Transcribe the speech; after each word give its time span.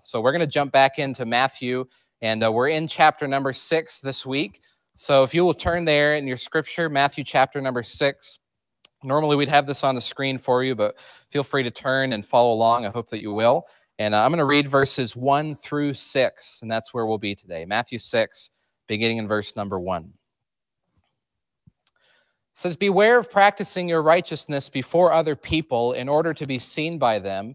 So 0.00 0.20
we're 0.20 0.32
going 0.32 0.40
to 0.40 0.46
jump 0.46 0.72
back 0.72 0.98
into 0.98 1.24
Matthew, 1.26 1.86
and 2.22 2.44
uh, 2.44 2.50
we're 2.52 2.68
in 2.68 2.86
chapter 2.86 3.26
number 3.28 3.52
six 3.52 4.00
this 4.00 4.24
week. 4.24 4.60
So 4.94 5.24
if 5.24 5.34
you 5.34 5.44
will 5.44 5.54
turn 5.54 5.84
there 5.84 6.16
in 6.16 6.26
your 6.26 6.36
scripture, 6.36 6.88
Matthew 6.88 7.24
chapter 7.24 7.60
number 7.60 7.82
six. 7.82 8.38
Normally 9.02 9.36
we'd 9.36 9.48
have 9.48 9.66
this 9.66 9.84
on 9.84 9.94
the 9.94 10.00
screen 10.00 10.38
for 10.38 10.62
you, 10.62 10.74
but 10.74 10.96
feel 11.30 11.42
free 11.42 11.62
to 11.64 11.70
turn 11.70 12.12
and 12.12 12.24
follow 12.24 12.54
along. 12.54 12.86
I 12.86 12.90
hope 12.90 13.10
that 13.10 13.20
you 13.20 13.32
will. 13.32 13.66
And 13.98 14.14
uh, 14.14 14.24
I'm 14.24 14.30
going 14.30 14.38
to 14.38 14.44
read 14.44 14.66
verses 14.66 15.14
1 15.14 15.54
through 15.54 15.94
6, 15.94 16.62
and 16.62 16.70
that's 16.70 16.94
where 16.94 17.06
we'll 17.06 17.18
be 17.18 17.34
today. 17.34 17.64
Matthew 17.64 17.98
6, 17.98 18.50
beginning 18.88 19.18
in 19.18 19.28
verse 19.28 19.56
number 19.56 19.78
1. 19.78 20.04
It 20.04 20.10
says, 22.54 22.76
Beware 22.76 23.18
of 23.18 23.30
practicing 23.30 23.88
your 23.88 24.02
righteousness 24.02 24.68
before 24.68 25.12
other 25.12 25.36
people 25.36 25.92
in 25.92 26.08
order 26.08 26.32
to 26.34 26.46
be 26.46 26.58
seen 26.58 26.98
by 26.98 27.18
them 27.18 27.54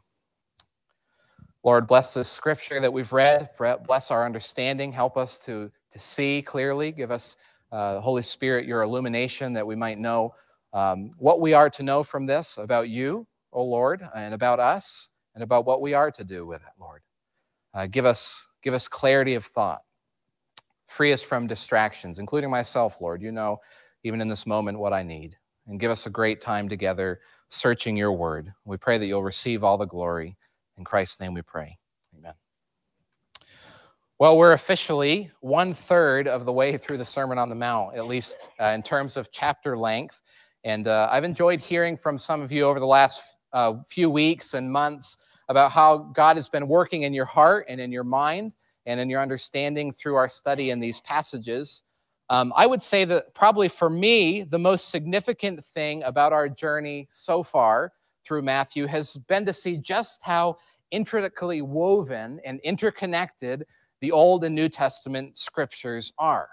Lord, 1.63 1.87
bless 1.87 2.13
this 2.13 2.29
scripture 2.29 2.79
that 2.79 2.91
we've 2.93 3.11
read. 3.13 3.49
Bless 3.85 4.11
our 4.11 4.25
understanding. 4.25 4.91
Help 4.91 5.17
us 5.17 5.39
to, 5.39 5.71
to 5.91 5.99
see 5.99 6.41
clearly. 6.41 6.91
Give 6.91 7.11
us, 7.11 7.37
uh, 7.71 7.99
Holy 8.01 8.23
Spirit, 8.23 8.65
your 8.65 8.81
illumination 8.81 9.53
that 9.53 9.67
we 9.67 9.75
might 9.75 9.99
know 9.99 10.33
um, 10.73 11.11
what 11.17 11.41
we 11.41 11.53
are 11.53 11.69
to 11.71 11.83
know 11.83 12.03
from 12.03 12.25
this 12.25 12.57
about 12.57 12.89
you, 12.89 13.27
O 13.53 13.63
Lord, 13.63 14.01
and 14.15 14.33
about 14.33 14.59
us, 14.59 15.09
and 15.35 15.43
about 15.43 15.65
what 15.65 15.81
we 15.81 15.93
are 15.93 16.11
to 16.11 16.23
do 16.23 16.45
with 16.47 16.61
it, 16.61 16.73
Lord. 16.79 17.01
Uh, 17.73 17.87
give 17.87 18.05
us 18.05 18.47
give 18.63 18.73
us 18.73 18.87
clarity 18.87 19.35
of 19.35 19.45
thought. 19.45 19.81
Free 20.87 21.13
us 21.13 21.23
from 21.23 21.47
distractions, 21.47 22.19
including 22.19 22.49
myself, 22.49 23.01
Lord. 23.01 23.21
You 23.21 23.31
know, 23.31 23.59
even 24.03 24.21
in 24.21 24.27
this 24.29 24.47
moment, 24.47 24.79
what 24.79 24.93
I 24.93 25.03
need. 25.03 25.37
And 25.67 25.79
give 25.79 25.91
us 25.91 26.07
a 26.07 26.09
great 26.11 26.41
time 26.41 26.69
together 26.69 27.21
searching 27.49 27.97
your 27.97 28.11
word. 28.13 28.53
We 28.65 28.77
pray 28.77 28.97
that 28.97 29.05
you'll 29.05 29.23
receive 29.23 29.63
all 29.63 29.77
the 29.77 29.85
glory. 29.85 30.37
In 30.77 30.83
Christ's 30.83 31.19
name 31.19 31.33
we 31.33 31.41
pray. 31.41 31.77
Amen. 32.17 32.33
Well, 34.19 34.37
we're 34.37 34.53
officially 34.53 35.31
one 35.41 35.73
third 35.73 36.27
of 36.27 36.45
the 36.45 36.53
way 36.53 36.77
through 36.77 36.97
the 36.97 37.05
Sermon 37.05 37.37
on 37.37 37.49
the 37.49 37.55
Mount, 37.55 37.95
at 37.95 38.05
least 38.05 38.49
uh, 38.59 38.65
in 38.67 38.83
terms 38.83 39.17
of 39.17 39.31
chapter 39.31 39.77
length. 39.77 40.21
And 40.63 40.87
uh, 40.87 41.09
I've 41.11 41.23
enjoyed 41.23 41.59
hearing 41.59 41.97
from 41.97 42.19
some 42.19 42.41
of 42.41 42.51
you 42.51 42.65
over 42.65 42.79
the 42.79 42.85
last 42.85 43.23
uh, 43.51 43.75
few 43.89 44.09
weeks 44.09 44.53
and 44.53 44.71
months 44.71 45.17
about 45.49 45.71
how 45.71 45.97
God 45.97 46.35
has 46.35 46.47
been 46.47 46.67
working 46.67 47.01
in 47.03 47.13
your 47.13 47.25
heart 47.25 47.65
and 47.67 47.81
in 47.81 47.91
your 47.91 48.03
mind 48.03 48.55
and 48.85 48.99
in 48.99 49.09
your 49.09 49.21
understanding 49.21 49.91
through 49.91 50.15
our 50.15 50.29
study 50.29 50.69
in 50.69 50.79
these 50.79 51.01
passages. 51.01 51.83
Um, 52.29 52.53
I 52.55 52.65
would 52.65 52.81
say 52.81 53.05
that 53.05 53.33
probably 53.33 53.67
for 53.67 53.89
me, 53.89 54.43
the 54.43 54.59
most 54.59 54.89
significant 54.89 55.65
thing 55.73 56.03
about 56.03 56.31
our 56.31 56.47
journey 56.47 57.07
so 57.09 57.43
far 57.43 57.91
through 58.31 58.41
Matthew 58.41 58.87
has 58.87 59.17
been 59.27 59.45
to 59.45 59.51
see 59.51 59.75
just 59.75 60.23
how 60.23 60.55
intricately 60.89 61.61
woven 61.61 62.39
and 62.45 62.61
interconnected 62.61 63.65
the 63.99 64.13
Old 64.13 64.45
and 64.45 64.55
New 64.55 64.69
Testament 64.69 65.37
scriptures 65.37 66.13
are. 66.17 66.47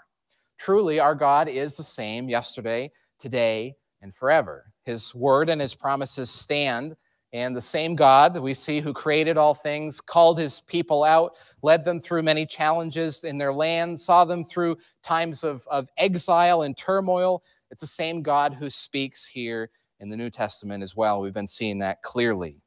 Truly, 0.57 0.99
our 0.99 1.15
God 1.15 1.47
is 1.47 1.77
the 1.77 1.83
same 1.85 2.27
yesterday, 2.27 2.91
today, 3.17 3.77
and 4.01 4.13
forever. 4.13 4.73
His 4.83 5.15
word 5.15 5.47
and 5.47 5.61
his 5.61 5.73
promises 5.73 6.29
stand, 6.29 6.97
and 7.31 7.55
the 7.55 7.61
same 7.61 7.95
God 7.95 8.37
we 8.37 8.53
see 8.53 8.81
who 8.81 8.91
created 8.91 9.37
all 9.37 9.53
things, 9.53 10.01
called 10.01 10.37
his 10.37 10.59
people 10.59 11.05
out, 11.05 11.37
led 11.63 11.85
them 11.85 12.01
through 12.01 12.23
many 12.23 12.45
challenges 12.45 13.23
in 13.23 13.37
their 13.37 13.53
land, 13.53 13.97
saw 13.97 14.25
them 14.25 14.43
through 14.43 14.75
times 15.01 15.45
of, 15.45 15.65
of 15.71 15.87
exile 15.97 16.63
and 16.63 16.75
turmoil. 16.75 17.41
It's 17.71 17.79
the 17.79 17.87
same 17.87 18.21
God 18.21 18.53
who 18.53 18.69
speaks 18.69 19.25
here 19.25 19.69
in 19.99 20.09
the 20.09 20.17
New 20.17 20.29
Testament 20.29 20.83
as 20.83 20.95
well. 20.95 21.21
We've 21.21 21.33
been 21.33 21.47
seeing 21.47 21.79
that 21.79 22.01
clearly. 22.01 22.61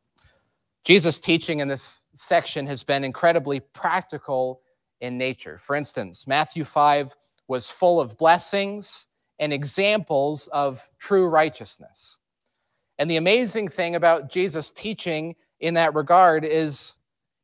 Jesus' 0.84 1.18
teaching 1.18 1.60
in 1.60 1.68
this 1.68 2.00
section 2.14 2.66
has 2.66 2.82
been 2.82 3.04
incredibly 3.04 3.60
practical 3.60 4.60
in 5.00 5.18
nature. 5.18 5.58
For 5.58 5.76
instance, 5.76 6.26
Matthew 6.26 6.64
5 6.64 7.14
was 7.48 7.70
full 7.70 8.00
of 8.00 8.18
blessings 8.18 9.06
and 9.38 9.52
examples 9.52 10.48
of 10.48 10.80
true 10.98 11.26
righteousness. 11.26 12.18
And 12.98 13.10
the 13.10 13.16
amazing 13.16 13.68
thing 13.68 13.96
about 13.96 14.30
Jesus' 14.30 14.70
teaching 14.70 15.34
in 15.60 15.74
that 15.74 15.94
regard 15.94 16.44
is 16.44 16.94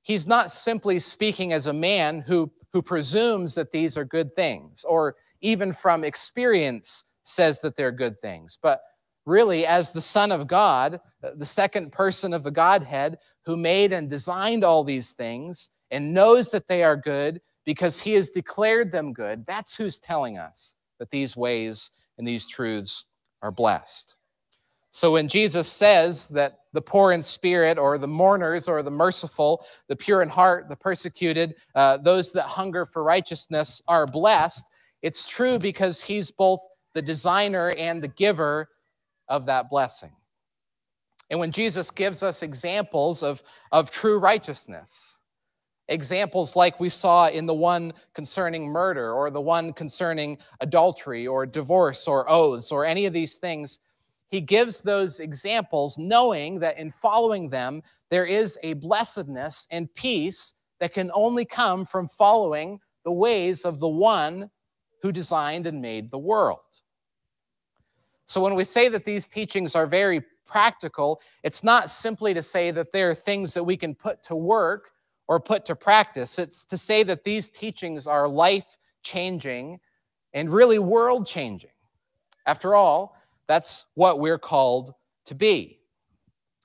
he's 0.03 0.27
not 0.27 0.51
simply 0.51 0.99
speaking 0.99 1.53
as 1.53 1.67
a 1.67 1.73
man 1.73 2.21
who, 2.21 2.51
who 2.73 2.83
presumes 2.83 3.55
that 3.55 3.73
these 3.73 3.97
are 3.97 4.05
good 4.05 4.35
things, 4.37 4.85
or 4.85 5.17
even 5.41 5.73
from 5.73 6.05
experience 6.05 7.05
says 7.23 7.61
that 7.61 7.77
they're 7.77 7.93
good 7.93 8.21
things, 8.21 8.59
but 8.61 8.81
really 9.29 9.67
as 9.67 9.93
the 9.93 10.01
Son 10.01 10.33
of 10.33 10.49
God, 10.49 11.01
the 11.37 11.47
second 11.47 11.93
person 11.93 12.33
of 12.33 12.43
the 12.43 12.51
Godhead, 12.51 13.19
who 13.45 13.57
made 13.57 13.93
and 13.93 14.11
designed 14.11 14.65
all 14.65 14.83
these 14.83 15.13
things 15.13 15.71
and 15.91 16.15
knows 16.15 16.51
that 16.51 16.67
they 16.67 16.83
are 16.83 16.97
good 16.97 17.41
because 17.65 18.01
he 18.01 18.15
has 18.15 18.31
declared 18.31 18.91
them 18.91 19.13
good. 19.13 19.45
That's 19.47 19.77
who's 19.77 19.99
telling 19.99 20.39
us 20.39 20.77
that 20.99 21.11
these 21.11 21.37
ways 21.37 21.91
and 22.17 22.27
these 22.27 22.49
truths 22.49 23.05
are 23.43 23.53
blessed. 23.53 24.17
So 24.91 25.13
when 25.13 25.29
Jesus 25.29 25.69
says 25.69 26.29
that 26.31 26.61
the 26.73 26.81
poor 26.81 27.13
in 27.13 27.23
spirit, 27.23 27.79
or 27.79 27.99
the 27.99 28.09
mourners, 28.09 28.69
or 28.69 28.83
the 28.83 28.91
merciful, 28.91 29.65
the 29.89 29.97
pure 29.97 30.23
in 30.23 30.29
heart, 30.29 30.69
the 30.69 30.77
persecuted, 30.77 31.57
uh, 31.75 31.99
those 31.99 32.33
that 32.33 32.43
hunger 32.45 32.87
for 32.87 33.03
righteousness 33.03 33.83
are 33.87 34.07
blessed, 34.07 34.65
it's 35.03 35.29
true 35.29 35.59
because 35.59 36.01
he's 36.01 36.31
both 36.31 36.61
the 36.95 37.03
designer 37.03 37.71
and 37.77 38.03
the 38.03 38.09
giver 38.09 38.69
of 39.29 39.47
that 39.47 39.71
blessing. 39.71 40.13
And 41.31 41.39
when 41.39 41.53
Jesus 41.53 41.91
gives 41.91 42.23
us 42.23 42.43
examples 42.43 43.23
of, 43.23 43.43
of 43.71 43.91
true 43.91 44.19
righteousness, 44.19 45.21
examples 45.89 46.57
like 46.57 46.81
we 46.81 46.89
saw 46.89 47.29
in 47.29 47.47
the 47.47 47.55
one 47.55 47.93
concerning 48.15 48.67
murder, 48.67 49.13
or 49.13 49.31
the 49.31 49.41
one 49.41 49.73
concerning 49.73 50.39
adultery, 50.61 51.27
or 51.27 51.47
divorce, 51.47 52.09
or 52.09 52.31
oaths, 52.31 52.73
or 52.73 52.85
any 52.85 53.07
of 53.07 53.13
these 53.13 53.37
things, 53.37 53.81
he 54.29 54.41
gives 54.41 54.81
those 54.81 55.21
examples 55.21 55.97
knowing 55.99 56.61
that 56.61 56.79
in 56.79 56.91
following 56.91 57.49
them, 57.49 57.83
there 58.11 58.27
is 58.27 58.59
a 58.63 58.75
blessedness 58.75 59.67
and 59.71 59.95
peace 59.95 60.55
that 60.81 60.95
can 60.95 61.11
only 61.15 61.45
come 61.45 61.85
from 61.87 62.09
following 62.09 62.79
the 63.05 63.13
ways 63.13 63.65
of 63.65 63.81
the 63.81 63.89
one 63.89 64.51
who 65.03 65.13
designed 65.13 65.67
and 65.67 65.81
made 65.81 66.11
the 66.11 66.19
world. 66.19 66.59
So 68.29 68.43
when 68.43 68.55
we 68.55 68.65
say 68.65 68.91
that 68.91 69.07
these 69.07 69.27
teachings 69.27 69.75
are 69.75 69.87
very 69.87 70.23
practical, 70.47 71.23
it's 71.43 71.65
not 71.65 71.91
simply 71.91 72.35
to 72.35 72.43
say 72.43 72.71
that 72.71 72.93
they're 72.93 73.15
things 73.15 73.55
that 73.55 73.65
we 73.65 73.77
can 73.77 73.95
put 73.95 74.23
to 74.25 74.37
work 74.37 74.91
or 75.29 75.41
put 75.41 75.65
to 75.67 75.75
practice. 75.75 76.39
It's 76.39 76.65
to 76.65 76.77
say 76.77 77.03
that 77.05 77.25
these 77.25 77.49
teachings 77.49 78.07
are 78.07 78.29
life 78.29 78.77
changing 79.03 79.81
and 80.35 80.53
really 80.53 80.79
world 80.79 81.27
changing. 81.27 81.71
After 82.45 82.75
all, 82.75 83.17
that's 83.47 83.87
what 83.95 84.21
we're 84.21 84.39
called 84.39 84.93
to 85.25 85.35
be. 85.35 85.81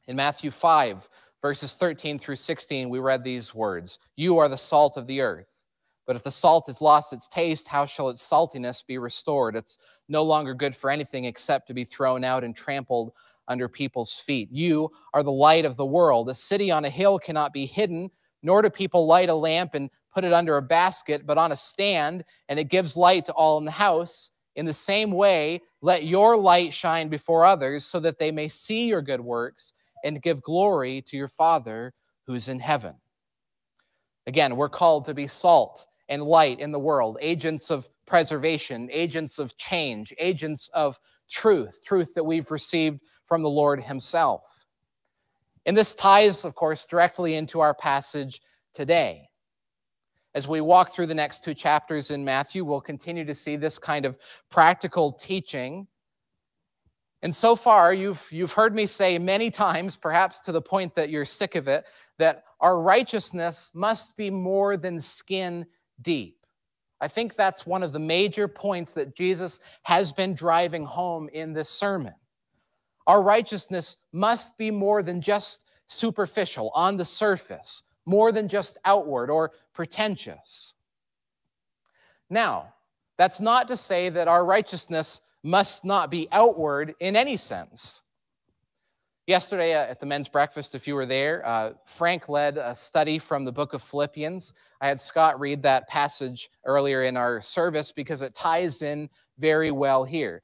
In 0.07 0.17
Matthew 0.17 0.51
5, 0.51 1.07
verses 1.41 1.75
13 1.75 2.19
through 2.19 2.35
16, 2.35 2.89
we 2.89 2.99
read 2.99 3.23
these 3.23 3.55
words 3.55 3.99
You 4.17 4.39
are 4.39 4.49
the 4.49 4.57
salt 4.57 4.97
of 4.97 5.07
the 5.07 5.21
earth. 5.21 5.52
But 6.05 6.17
if 6.17 6.23
the 6.23 6.31
salt 6.31 6.65
has 6.67 6.81
lost 6.81 7.13
its 7.13 7.27
taste, 7.27 7.67
how 7.67 7.85
shall 7.85 8.09
its 8.09 8.27
saltiness 8.27 8.85
be 8.85 8.97
restored? 8.97 9.55
It's 9.55 9.77
no 10.09 10.23
longer 10.23 10.53
good 10.53 10.75
for 10.75 10.89
anything 10.89 11.25
except 11.25 11.67
to 11.67 11.73
be 11.73 11.85
thrown 11.85 12.23
out 12.23 12.43
and 12.43 12.55
trampled 12.55 13.13
under 13.47 13.69
people's 13.69 14.13
feet. 14.13 14.49
You 14.51 14.91
are 15.13 15.23
the 15.23 15.31
light 15.31 15.65
of 15.65 15.77
the 15.77 15.85
world. 15.85 16.29
A 16.29 16.35
city 16.35 16.71
on 16.71 16.85
a 16.85 16.89
hill 16.89 17.19
cannot 17.19 17.53
be 17.53 17.65
hidden, 17.65 18.11
nor 18.41 18.61
do 18.61 18.69
people 18.69 19.05
light 19.05 19.29
a 19.29 19.33
lamp 19.33 19.75
and 19.75 19.89
put 20.13 20.25
it 20.25 20.33
under 20.33 20.57
a 20.57 20.61
basket, 20.61 21.25
but 21.25 21.37
on 21.37 21.51
a 21.51 21.55
stand, 21.55 22.23
and 22.49 22.59
it 22.59 22.69
gives 22.69 22.97
light 22.97 23.25
to 23.25 23.33
all 23.33 23.57
in 23.57 23.65
the 23.65 23.71
house. 23.71 24.31
In 24.55 24.65
the 24.65 24.73
same 24.73 25.11
way, 25.11 25.61
let 25.81 26.03
your 26.03 26.37
light 26.37 26.73
shine 26.73 27.09
before 27.09 27.45
others 27.45 27.85
so 27.85 27.99
that 28.01 28.19
they 28.19 28.31
may 28.31 28.49
see 28.49 28.85
your 28.85 29.01
good 29.01 29.21
works 29.21 29.73
and 30.03 30.21
give 30.21 30.43
glory 30.43 31.01
to 31.07 31.17
your 31.17 31.29
Father 31.29 31.93
who's 32.27 32.49
in 32.49 32.59
heaven. 32.59 32.93
Again, 34.27 34.55
we're 34.55 34.69
called 34.69 35.05
to 35.05 35.13
be 35.13 35.27
salt 35.27 35.87
and 36.09 36.23
light 36.23 36.59
in 36.59 36.71
the 36.71 36.79
world, 36.79 37.17
agents 37.21 37.71
of 37.71 37.87
preservation, 38.05 38.89
agents 38.91 39.39
of 39.39 39.55
change, 39.57 40.13
agents 40.17 40.69
of 40.73 40.99
truth, 41.29 41.79
truth 41.85 42.13
that 42.13 42.23
we've 42.23 42.51
received 42.51 42.99
from 43.27 43.41
the 43.41 43.49
Lord 43.49 43.81
Himself. 43.81 44.65
And 45.65 45.77
this 45.77 45.95
ties, 45.95 46.45
of 46.45 46.55
course, 46.55 46.85
directly 46.85 47.35
into 47.35 47.61
our 47.61 47.73
passage 47.73 48.41
today. 48.73 49.29
As 50.35 50.47
we 50.47 50.61
walk 50.61 50.93
through 50.93 51.07
the 51.07 51.15
next 51.15 51.43
two 51.43 51.53
chapters 51.53 52.11
in 52.11 52.25
Matthew, 52.25 52.65
we'll 52.65 52.81
continue 52.81 53.23
to 53.25 53.33
see 53.33 53.55
this 53.55 53.77
kind 53.77 54.05
of 54.05 54.17
practical 54.49 55.13
teaching. 55.13 55.87
And 57.21 57.33
so 57.33 57.55
far, 57.55 57.93
you've, 57.93 58.27
you've 58.31 58.51
heard 58.51 58.75
me 58.75 58.85
say 58.85 59.17
many 59.19 59.51
times, 59.51 59.95
perhaps 59.95 60.41
to 60.41 60.51
the 60.51 60.61
point 60.61 60.95
that 60.95 61.09
you're 61.09 61.23
sick 61.23 61.55
of 61.55 61.67
it, 61.67 61.85
that 62.17 62.43
our 62.59 62.79
righteousness 62.79 63.71
must 63.73 64.17
be 64.17 64.29
more 64.29 64.75
than 64.75 64.99
skin 64.99 65.65
deep. 66.01 66.37
I 67.01 67.07
think 67.07 67.35
that's 67.35 67.65
one 67.65 67.83
of 67.83 67.91
the 67.91 67.99
major 67.99 68.47
points 68.47 68.93
that 68.93 69.15
Jesus 69.15 69.59
has 69.83 70.11
been 70.11 70.33
driving 70.35 70.85
home 70.85 71.29
in 71.29 71.53
this 71.53 71.69
sermon. 71.69 72.13
Our 73.05 73.21
righteousness 73.21 73.97
must 74.13 74.57
be 74.57 74.71
more 74.71 75.03
than 75.03 75.19
just 75.19 75.65
superficial, 75.87 76.71
on 76.73 76.97
the 76.97 77.05
surface, 77.05 77.83
more 78.05 78.31
than 78.31 78.47
just 78.47 78.77
outward 78.85 79.29
or 79.29 79.51
pretentious. 79.73 80.75
Now, 82.29 82.73
that's 83.17 83.41
not 83.41 83.67
to 83.67 83.77
say 83.77 84.09
that 84.09 84.27
our 84.27 84.43
righteousness 84.43 85.21
must 85.43 85.83
not 85.83 86.09
be 86.09 86.27
outward 86.31 86.95
in 86.99 87.15
any 87.15 87.37
sense. 87.37 88.01
Yesterday 89.25 89.73
uh, 89.73 89.85
at 89.85 90.01
the 90.01 90.05
men's 90.05 90.27
breakfast, 90.27 90.75
if 90.75 90.85
you 90.85 90.95
were 90.95 91.05
there, 91.05 91.47
uh, 91.47 91.71
Frank 91.85 92.27
led 92.27 92.57
a 92.57 92.75
study 92.75 93.17
from 93.17 93.45
the 93.45 93.53
book 93.53 93.71
of 93.71 93.81
Philippians. 93.81 94.53
I 94.81 94.89
had 94.89 94.99
Scott 94.99 95.39
read 95.39 95.63
that 95.63 95.87
passage 95.87 96.49
earlier 96.65 97.03
in 97.03 97.15
our 97.15 97.39
service 97.39 97.93
because 97.93 98.21
it 98.21 98.35
ties 98.35 98.81
in 98.81 99.09
very 99.37 99.71
well 99.71 100.03
here. 100.03 100.43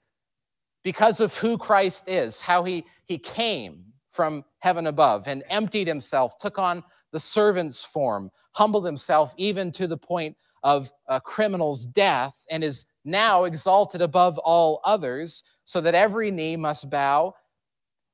Because 0.82 1.20
of 1.20 1.36
who 1.36 1.58
Christ 1.58 2.08
is, 2.08 2.40
how 2.40 2.64
he, 2.64 2.86
he 3.04 3.18
came 3.18 3.84
from 4.14 4.46
heaven 4.60 4.88
above 4.88 5.28
and 5.28 5.44
emptied 5.50 5.88
himself, 5.88 6.38
took 6.38 6.58
on 6.58 6.82
the 7.12 7.20
servant's 7.20 7.84
form, 7.84 8.32
humbled 8.54 8.86
himself 8.86 9.34
even 9.36 9.74
to 9.74 9.88
the 9.88 9.98
point 9.98 10.38
of 10.64 10.90
a 11.10 11.20
criminal's 11.20 11.86
death, 11.86 12.34
and 12.50 12.64
is 12.64 12.86
now 13.04 13.44
exalted 13.44 14.02
above 14.02 14.38
all 14.38 14.80
others, 14.86 15.44
so 15.66 15.82
that 15.82 15.96
every 15.96 16.32
knee 16.32 16.56
must 16.56 16.90
bow 16.90 17.34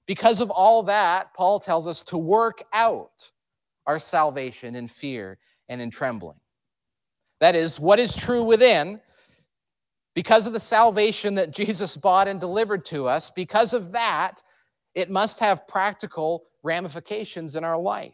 because 0.07 0.41
of 0.41 0.49
all 0.49 0.83
that, 0.83 1.33
Paul 1.33 1.59
tells 1.59 1.87
us 1.87 2.03
to 2.03 2.17
work 2.17 2.63
out 2.73 3.29
our 3.87 3.99
salvation 3.99 4.75
in 4.75 4.87
fear 4.87 5.37
and 5.69 5.81
in 5.81 5.91
trembling. 5.91 6.39
That 7.39 7.55
is, 7.55 7.79
what 7.79 7.99
is 7.99 8.15
true 8.15 8.43
within, 8.43 9.01
because 10.13 10.47
of 10.47 10.53
the 10.53 10.59
salvation 10.59 11.35
that 11.35 11.51
Jesus 11.51 11.97
bought 11.97 12.27
and 12.27 12.39
delivered 12.39 12.85
to 12.85 13.07
us, 13.07 13.29
because 13.29 13.73
of 13.73 13.91
that, 13.91 14.41
it 14.93 15.09
must 15.09 15.41
have 15.41 15.67
practical 15.67 16.45
ramifications 16.63 17.55
in 17.55 17.63
our 17.63 17.77
life. 17.77 18.13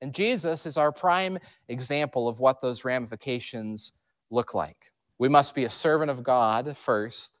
And 0.00 0.12
Jesus 0.12 0.66
is 0.66 0.76
our 0.76 0.92
prime 0.92 1.38
example 1.68 2.28
of 2.28 2.40
what 2.40 2.60
those 2.60 2.84
ramifications 2.84 3.92
look 4.30 4.52
like. 4.52 4.90
We 5.18 5.28
must 5.28 5.54
be 5.54 5.64
a 5.64 5.70
servant 5.70 6.10
of 6.10 6.24
God 6.24 6.76
first 6.76 7.40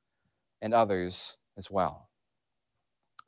and 0.62 0.72
others 0.72 1.36
as 1.58 1.70
well. 1.70 2.08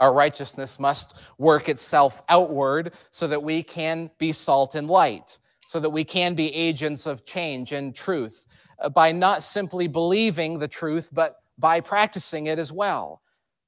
Our 0.01 0.13
righteousness 0.13 0.79
must 0.79 1.17
work 1.39 1.69
itself 1.69 2.23
outward 2.29 2.95
so 3.11 3.27
that 3.29 3.43
we 3.43 3.63
can 3.63 4.11
be 4.19 4.33
salt 4.33 4.75
and 4.75 4.89
light, 4.89 5.39
so 5.67 5.81
that 5.81 5.91
we 5.91 6.05
can 6.05 6.35
be 6.35 6.55
agents 6.55 7.07
of 7.07 7.25
change 7.25 7.73
and 7.73 7.95
truth 7.95 8.47
uh, 8.79 8.89
by 8.89 9.13
not 9.13 9.43
simply 9.43 9.89
believing 9.89 10.59
the 10.59 10.69
truth, 10.69 11.09
but 11.13 11.37
by 11.59 11.81
practicing 11.81 12.47
it 12.47 12.59
as 12.59 12.71
well. 12.71 13.23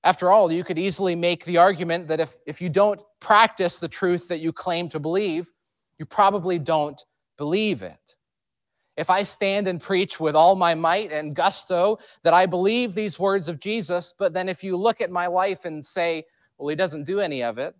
After 0.05 0.31
all, 0.31 0.53
you 0.53 0.65
could 0.65 0.79
easily 0.79 1.17
make 1.17 1.45
the 1.45 1.57
argument 1.57 2.09
that 2.09 2.21
if, 2.21 2.37
if 2.47 2.61
you 2.61 2.69
don't 2.69 3.01
practice 3.21 3.77
the 3.77 3.89
truth 3.89 4.29
that 4.29 4.41
you 4.41 4.53
claim 4.53 4.89
to 4.91 5.01
believe, 5.01 5.51
you 5.99 6.07
probably 6.07 6.59
don't 6.59 7.03
believe 7.37 7.83
it. 7.83 8.17
If 8.99 9.11
I 9.11 9.23
stand 9.23 9.69
and 9.69 9.81
preach 9.81 10.19
with 10.19 10.35
all 10.35 10.57
my 10.57 10.75
might 10.75 11.13
and 11.13 11.33
gusto 11.33 12.01
that 12.25 12.35
I 12.35 12.47
believe 12.47 12.97
these 12.97 13.17
words 13.17 13.49
of 13.49 13.61
Jesus, 13.61 14.13
but 14.19 14.33
then 14.33 14.49
if 14.49 14.65
you 14.65 14.77
look 14.77 15.01
at 15.01 15.09
my 15.09 15.29
life 15.29 15.65
and 15.65 15.87
say, 15.87 16.25
well, 16.59 16.69
he 16.69 16.75
doesn't 16.75 17.05
do 17.05 17.21
any 17.21 17.45
of 17.45 17.59
it, 17.59 17.77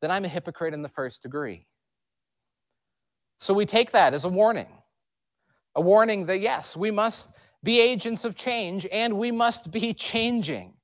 then 0.00 0.12
I'm 0.12 0.24
a 0.24 0.28
hypocrite 0.28 0.72
in 0.72 0.82
the 0.82 0.88
first 0.88 1.24
degree. 1.24 1.66
So 3.38 3.54
we 3.54 3.66
take 3.66 3.90
that 3.90 4.14
as 4.14 4.24
a 4.24 4.28
warning. 4.28 4.68
A 5.74 5.80
warning 5.80 6.26
that, 6.26 6.38
yes, 6.38 6.76
we 6.76 6.92
must 6.92 7.34
be 7.64 7.80
agents 7.80 8.24
of 8.24 8.36
change 8.36 8.86
and 8.92 9.18
we 9.18 9.32
must 9.32 9.72
be 9.72 9.92
changing. 10.10 10.74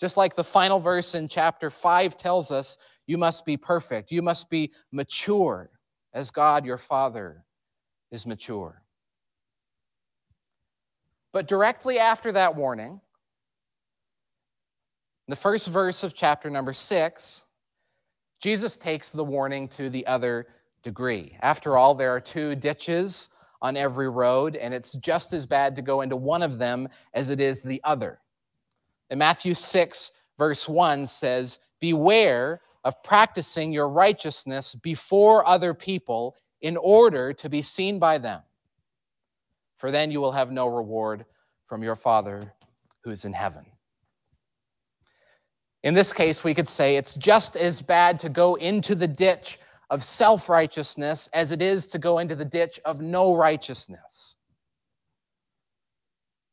Just 0.00 0.16
like 0.16 0.36
the 0.36 0.44
final 0.44 0.78
verse 0.78 1.16
in 1.16 1.26
chapter 1.26 1.68
5 1.68 2.16
tells 2.16 2.52
us, 2.52 2.78
you 3.08 3.18
must 3.18 3.44
be 3.44 3.56
perfect. 3.56 4.12
You 4.12 4.22
must 4.22 4.48
be 4.50 4.70
mature 4.92 5.68
as 6.12 6.30
God 6.30 6.64
your 6.64 6.78
Father 6.78 7.44
is 8.12 8.24
mature. 8.24 8.83
But 11.34 11.48
directly 11.48 11.98
after 11.98 12.30
that 12.30 12.54
warning, 12.54 13.00
the 15.26 15.34
first 15.34 15.66
verse 15.66 16.04
of 16.04 16.14
chapter 16.14 16.48
number 16.48 16.72
6, 16.72 17.44
Jesus 18.40 18.76
takes 18.76 19.10
the 19.10 19.24
warning 19.24 19.66
to 19.70 19.90
the 19.90 20.06
other 20.06 20.46
degree. 20.84 21.36
After 21.40 21.76
all, 21.76 21.96
there 21.96 22.14
are 22.14 22.20
two 22.20 22.54
ditches 22.54 23.30
on 23.60 23.76
every 23.76 24.08
road, 24.08 24.54
and 24.54 24.72
it's 24.72 24.92
just 24.92 25.32
as 25.32 25.44
bad 25.44 25.74
to 25.74 25.82
go 25.82 26.02
into 26.02 26.14
one 26.14 26.40
of 26.40 26.58
them 26.58 26.88
as 27.14 27.30
it 27.30 27.40
is 27.40 27.64
the 27.64 27.80
other. 27.82 28.20
In 29.10 29.18
Matthew 29.18 29.54
6, 29.54 30.12
verse 30.38 30.68
1 30.68 31.04
says, 31.04 31.58
Beware 31.80 32.60
of 32.84 33.02
practicing 33.02 33.72
your 33.72 33.88
righteousness 33.88 34.76
before 34.76 35.44
other 35.48 35.74
people 35.74 36.36
in 36.60 36.76
order 36.76 37.32
to 37.32 37.48
be 37.48 37.60
seen 37.60 37.98
by 37.98 38.18
them 38.18 38.40
for 39.78 39.90
then 39.90 40.10
you 40.10 40.20
will 40.20 40.32
have 40.32 40.50
no 40.50 40.66
reward 40.66 41.24
from 41.66 41.82
your 41.82 41.96
Father 41.96 42.52
who 43.02 43.10
is 43.10 43.24
in 43.24 43.32
heaven. 43.32 43.66
In 45.82 45.92
this 45.92 46.12
case, 46.12 46.42
we 46.42 46.54
could 46.54 46.68
say 46.68 46.96
it's 46.96 47.14
just 47.14 47.56
as 47.56 47.82
bad 47.82 48.20
to 48.20 48.30
go 48.30 48.54
into 48.54 48.94
the 48.94 49.06
ditch 49.06 49.58
of 49.90 50.02
self 50.02 50.48
righteousness 50.48 51.28
as 51.34 51.52
it 51.52 51.60
is 51.60 51.88
to 51.88 51.98
go 51.98 52.18
into 52.18 52.34
the 52.34 52.44
ditch 52.44 52.80
of 52.84 53.00
no 53.00 53.34
righteousness. 53.34 54.36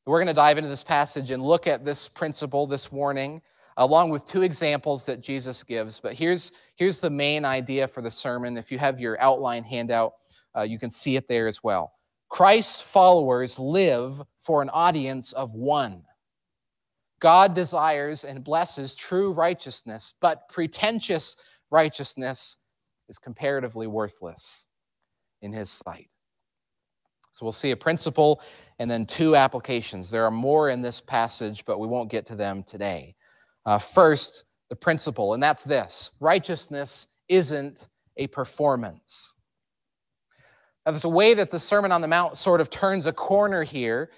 We're 0.05 0.17
going 0.17 0.27
to 0.27 0.33
dive 0.33 0.57
into 0.57 0.69
this 0.69 0.83
passage 0.83 1.31
and 1.31 1.41
look 1.41 1.67
at 1.67 1.85
this 1.85 2.07
principle, 2.09 2.67
this 2.67 2.91
warning, 2.91 3.41
along 3.77 4.09
with 4.09 4.25
two 4.25 4.41
examples 4.41 5.05
that 5.05 5.21
Jesus 5.21 5.63
gives. 5.63 5.99
But 5.99 6.13
here's, 6.13 6.51
here's 6.75 6.99
the 6.99 7.09
main 7.09 7.45
idea 7.45 7.87
for 7.87 8.01
the 8.01 8.11
sermon. 8.11 8.57
If 8.57 8.71
you 8.71 8.79
have 8.79 8.99
your 8.99 9.19
outline 9.21 9.63
handout, 9.63 10.13
uh, 10.57 10.63
you 10.63 10.77
can 10.77 10.89
see 10.89 11.15
it 11.15 11.27
there 11.27 11.47
as 11.47 11.63
well. 11.63 11.93
Christ's 12.31 12.79
followers 12.79 13.59
live 13.59 14.21
for 14.39 14.61
an 14.61 14.69
audience 14.69 15.33
of 15.33 15.53
one. 15.53 16.03
God 17.19 17.53
desires 17.53 18.23
and 18.23 18.41
blesses 18.41 18.95
true 18.95 19.33
righteousness, 19.33 20.13
but 20.21 20.47
pretentious 20.47 21.35
righteousness 21.71 22.55
is 23.09 23.19
comparatively 23.19 23.85
worthless 23.85 24.65
in 25.41 25.51
his 25.51 25.69
sight. 25.69 26.09
So 27.33 27.45
we'll 27.45 27.51
see 27.51 27.71
a 27.71 27.77
principle 27.77 28.41
and 28.79 28.89
then 28.89 29.05
two 29.05 29.35
applications. 29.35 30.09
There 30.09 30.25
are 30.25 30.31
more 30.31 30.69
in 30.69 30.81
this 30.81 31.01
passage, 31.01 31.65
but 31.65 31.79
we 31.79 31.87
won't 31.87 32.09
get 32.09 32.25
to 32.27 32.35
them 32.35 32.63
today. 32.63 33.13
Uh, 33.65 33.77
first, 33.77 34.45
the 34.69 34.75
principle, 34.77 35.33
and 35.33 35.43
that's 35.43 35.65
this 35.65 36.11
righteousness 36.21 37.07
isn't 37.27 37.89
a 38.15 38.27
performance. 38.27 39.35
Now, 40.85 40.93
there's 40.93 41.03
a 41.03 41.09
way 41.09 41.33
that 41.35 41.51
the 41.51 41.59
Sermon 41.59 41.91
on 41.91 42.01
the 42.01 42.07
Mount 42.07 42.37
sort 42.37 42.59
of 42.59 42.69
turns 42.69 43.05
a 43.05 43.13
corner 43.13 43.63
here 43.63 44.09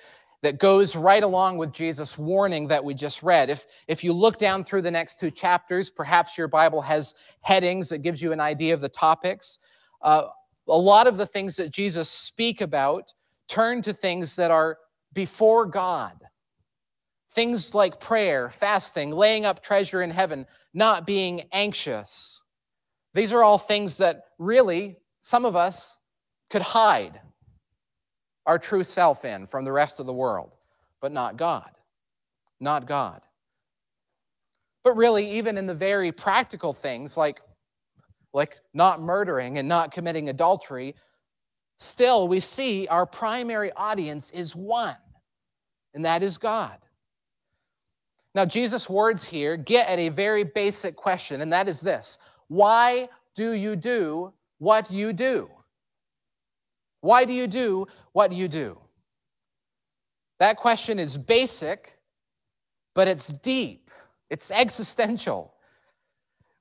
that 0.43 0.59
goes 0.59 0.95
right 0.95 1.23
along 1.23 1.57
with 1.57 1.71
Jesus' 1.71 2.17
warning 2.17 2.67
that 2.67 2.83
we 2.83 2.93
just 2.93 3.23
read. 3.23 3.49
If, 3.49 3.65
if 3.87 4.03
you 4.03 4.13
look 4.13 4.37
down 4.37 4.63
through 4.63 4.81
the 4.81 4.91
next 4.91 5.19
two 5.19 5.31
chapters, 5.31 5.89
perhaps 5.89 6.37
your 6.37 6.49
Bible 6.49 6.81
has 6.81 7.15
headings 7.41 7.89
that 7.89 7.99
gives 7.99 8.21
you 8.21 8.33
an 8.33 8.41
idea 8.41 8.73
of 8.73 8.81
the 8.81 8.89
topics. 8.89 9.59
Uh, 10.01 10.23
a 10.67 10.77
lot 10.77 11.07
of 11.07 11.17
the 11.17 11.25
things 11.25 11.55
that 11.57 11.71
Jesus 11.71 12.09
speak 12.09 12.61
about 12.61 13.13
turn 13.47 13.81
to 13.81 13.93
things 13.93 14.35
that 14.35 14.51
are 14.51 14.77
before 15.13 15.65
God. 15.65 16.17
Things 17.35 17.73
like 17.73 17.99
prayer, 17.99 18.49
fasting, 18.49 19.11
laying 19.11 19.45
up 19.45 19.63
treasure 19.63 20.01
in 20.01 20.11
heaven, 20.11 20.45
not 20.73 21.07
being 21.07 21.43
anxious. 21.51 22.43
These 23.13 23.33
are 23.33 23.43
all 23.43 23.57
things 23.57 23.97
that 23.97 24.23
really 24.37 24.97
some 25.21 25.45
of 25.45 25.55
us 25.55 25.99
could 26.53 26.61
hide 26.61 27.19
our 28.45 28.59
true 28.59 28.83
self 28.83 29.25
in 29.25 29.47
from 29.47 29.65
the 29.65 29.71
rest 29.71 29.99
of 29.99 30.05
the 30.05 30.13
world, 30.13 30.51
but 31.01 31.11
not 31.11 31.35
God. 31.35 31.71
not 32.59 32.87
God. 32.87 33.21
But 34.83 34.95
really, 34.95 35.39
even 35.39 35.57
in 35.57 35.65
the 35.65 35.73
very 35.73 36.11
practical 36.11 36.71
things 36.73 37.17
like, 37.17 37.41
like 38.33 38.59
not 38.71 39.01
murdering 39.01 39.57
and 39.57 39.67
not 39.67 39.93
committing 39.93 40.29
adultery, 40.29 40.95
still 41.77 42.27
we 42.27 42.39
see 42.39 42.87
our 42.87 43.07
primary 43.07 43.71
audience 43.71 44.29
is 44.29 44.55
one, 44.55 44.97
and 45.95 46.05
that 46.05 46.21
is 46.21 46.37
God. 46.37 46.77
Now, 48.35 48.45
Jesus' 48.45 48.87
words 48.87 49.25
here 49.25 49.57
get 49.57 49.87
at 49.87 49.97
a 49.97 50.09
very 50.09 50.43
basic 50.43 50.95
question, 50.95 51.41
and 51.41 51.51
that 51.51 51.67
is 51.67 51.81
this 51.81 52.19
Why 52.47 53.09
do 53.35 53.53
you 53.53 53.75
do 53.75 54.33
what 54.59 54.91
you 54.91 55.13
do? 55.13 55.49
Why 57.03 57.25
do 57.25 57.33
you 57.33 57.47
do 57.47 57.87
what 58.13 58.31
you 58.31 58.47
do? 58.47 58.77
That 60.39 60.55
question 60.55 60.99
is 60.99 61.17
basic, 61.17 61.99
but 62.95 63.09
it's 63.09 63.27
deep, 63.27 63.91
it's 64.29 64.51
existential. 64.51 65.53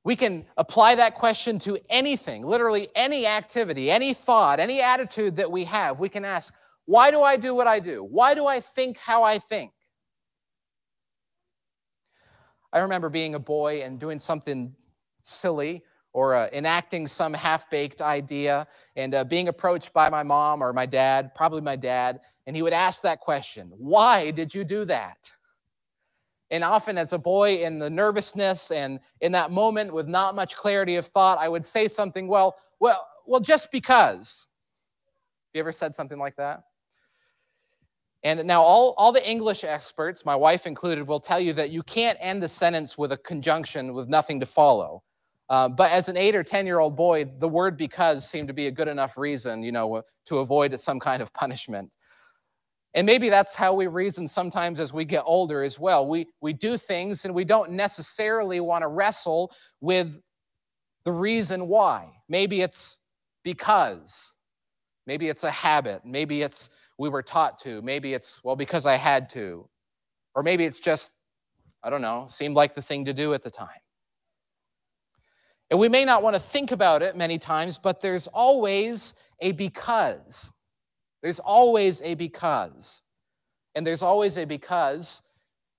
We 0.02 0.16
can 0.16 0.44
apply 0.56 0.96
that 0.96 1.14
question 1.14 1.60
to 1.60 1.78
anything, 1.88 2.44
literally 2.44 2.88
any 2.96 3.24
activity, 3.24 3.88
any 3.88 4.14
thought, 4.14 4.58
any 4.58 4.82
attitude 4.82 5.36
that 5.36 5.52
we 5.52 5.62
have. 5.62 6.00
We 6.00 6.08
can 6.08 6.24
ask, 6.24 6.52
Why 6.86 7.12
do 7.12 7.22
I 7.22 7.36
do 7.36 7.54
what 7.54 7.68
I 7.68 7.78
do? 7.78 8.02
Why 8.02 8.34
do 8.34 8.44
I 8.44 8.58
think 8.58 8.98
how 8.98 9.22
I 9.22 9.38
think? 9.38 9.70
I 12.72 12.80
remember 12.80 13.10
being 13.10 13.36
a 13.36 13.38
boy 13.38 13.82
and 13.82 14.00
doing 14.00 14.18
something 14.18 14.74
silly 15.22 15.84
or 16.12 16.34
uh, 16.34 16.48
enacting 16.52 17.06
some 17.06 17.32
half 17.32 17.70
baked 17.70 18.02
idea 18.02 18.66
and 18.96 19.14
uh, 19.14 19.24
being 19.24 19.48
approached 19.48 19.92
by 19.92 20.10
my 20.10 20.22
mom 20.22 20.62
or 20.62 20.72
my 20.72 20.86
dad, 20.86 21.34
probably 21.34 21.60
my 21.60 21.76
dad, 21.76 22.20
and 22.46 22.54
he 22.54 22.62
would 22.62 22.72
ask 22.72 23.02
that 23.02 23.20
question 23.20 23.72
Why 23.76 24.30
did 24.30 24.54
you 24.54 24.64
do 24.64 24.84
that? 24.86 25.30
And 26.50 26.62
often, 26.62 26.98
as 26.98 27.14
a 27.14 27.18
boy, 27.18 27.62
in 27.62 27.78
the 27.78 27.88
nervousness 27.88 28.70
and 28.70 29.00
in 29.22 29.32
that 29.32 29.50
moment 29.50 29.94
with 29.94 30.06
not 30.06 30.34
much 30.34 30.54
clarity 30.54 30.96
of 30.96 31.06
thought, 31.06 31.38
I 31.38 31.48
would 31.48 31.64
say 31.64 31.88
something, 31.88 32.28
well, 32.28 32.56
well, 32.78 33.08
well, 33.26 33.40
just 33.40 33.70
because. 33.72 34.46
You 35.54 35.60
ever 35.60 35.72
said 35.72 35.94
something 35.94 36.18
like 36.18 36.36
that? 36.36 36.64
And 38.22 38.44
now, 38.44 38.62
all, 38.62 38.94
all 38.98 39.12
the 39.12 39.28
English 39.28 39.64
experts, 39.64 40.24
my 40.24 40.36
wife 40.36 40.66
included, 40.66 41.06
will 41.06 41.20
tell 41.20 41.40
you 41.40 41.54
that 41.54 41.70
you 41.70 41.82
can't 41.82 42.18
end 42.20 42.42
the 42.42 42.48
sentence 42.48 42.96
with 42.96 43.12
a 43.12 43.16
conjunction 43.16 43.94
with 43.94 44.08
nothing 44.08 44.40
to 44.40 44.46
follow. 44.46 45.02
Uh, 45.52 45.68
but 45.68 45.90
as 45.90 46.08
an 46.08 46.16
eight 46.16 46.34
or 46.34 46.42
10 46.42 46.64
year 46.64 46.78
old 46.78 46.96
boy, 46.96 47.26
the 47.38 47.48
word 47.48 47.76
because 47.76 48.26
seemed 48.26 48.48
to 48.48 48.54
be 48.54 48.68
a 48.68 48.70
good 48.70 48.88
enough 48.88 49.18
reason, 49.18 49.62
you 49.62 49.70
know, 49.70 50.02
to 50.24 50.38
avoid 50.38 50.80
some 50.80 50.98
kind 50.98 51.20
of 51.20 51.30
punishment. 51.34 51.94
And 52.94 53.04
maybe 53.04 53.28
that's 53.28 53.54
how 53.54 53.74
we 53.74 53.86
reason 53.86 54.26
sometimes 54.26 54.80
as 54.80 54.94
we 54.94 55.04
get 55.04 55.24
older 55.26 55.62
as 55.62 55.78
well. 55.78 56.08
We, 56.08 56.26
we 56.40 56.54
do 56.54 56.78
things 56.78 57.26
and 57.26 57.34
we 57.34 57.44
don't 57.44 57.72
necessarily 57.72 58.60
want 58.60 58.80
to 58.80 58.88
wrestle 58.88 59.52
with 59.82 60.18
the 61.04 61.12
reason 61.12 61.68
why. 61.68 62.08
Maybe 62.30 62.62
it's 62.62 62.98
because. 63.44 64.34
Maybe 65.06 65.28
it's 65.28 65.44
a 65.44 65.50
habit. 65.50 66.00
Maybe 66.02 66.40
it's 66.40 66.70
we 66.98 67.10
were 67.10 67.22
taught 67.22 67.58
to. 67.60 67.82
Maybe 67.82 68.14
it's, 68.14 68.42
well, 68.42 68.56
because 68.56 68.86
I 68.86 68.96
had 68.96 69.28
to. 69.30 69.68
Or 70.34 70.42
maybe 70.42 70.64
it's 70.64 70.80
just, 70.80 71.12
I 71.84 71.90
don't 71.90 72.00
know, 72.00 72.24
seemed 72.26 72.56
like 72.56 72.74
the 72.74 72.80
thing 72.80 73.04
to 73.04 73.12
do 73.12 73.34
at 73.34 73.42
the 73.42 73.50
time. 73.50 73.81
And 75.72 75.80
we 75.80 75.88
may 75.88 76.04
not 76.04 76.22
want 76.22 76.36
to 76.36 76.42
think 76.42 76.70
about 76.70 77.00
it 77.00 77.16
many 77.16 77.38
times, 77.38 77.78
but 77.78 78.02
there's 78.02 78.26
always 78.26 79.14
a 79.40 79.52
because. 79.52 80.52
There's 81.22 81.40
always 81.40 82.02
a 82.02 82.14
because. 82.14 83.00
And 83.74 83.86
there's 83.86 84.02
always 84.02 84.36
a 84.36 84.44
because 84.44 85.22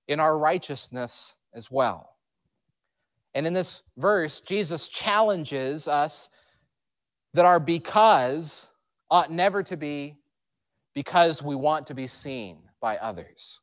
in 0.08 0.18
our 0.18 0.36
righteousness 0.36 1.36
as 1.54 1.70
well. 1.70 2.10
And 3.34 3.46
in 3.46 3.54
this 3.54 3.84
verse, 3.96 4.40
Jesus 4.40 4.88
challenges 4.88 5.86
us 5.86 6.28
that 7.34 7.44
our 7.44 7.60
because 7.60 8.68
ought 9.12 9.30
never 9.30 9.62
to 9.62 9.76
be 9.76 10.18
because 10.96 11.40
we 11.40 11.54
want 11.54 11.86
to 11.86 11.94
be 11.94 12.08
seen 12.08 12.58
by 12.80 12.96
others. 12.96 13.60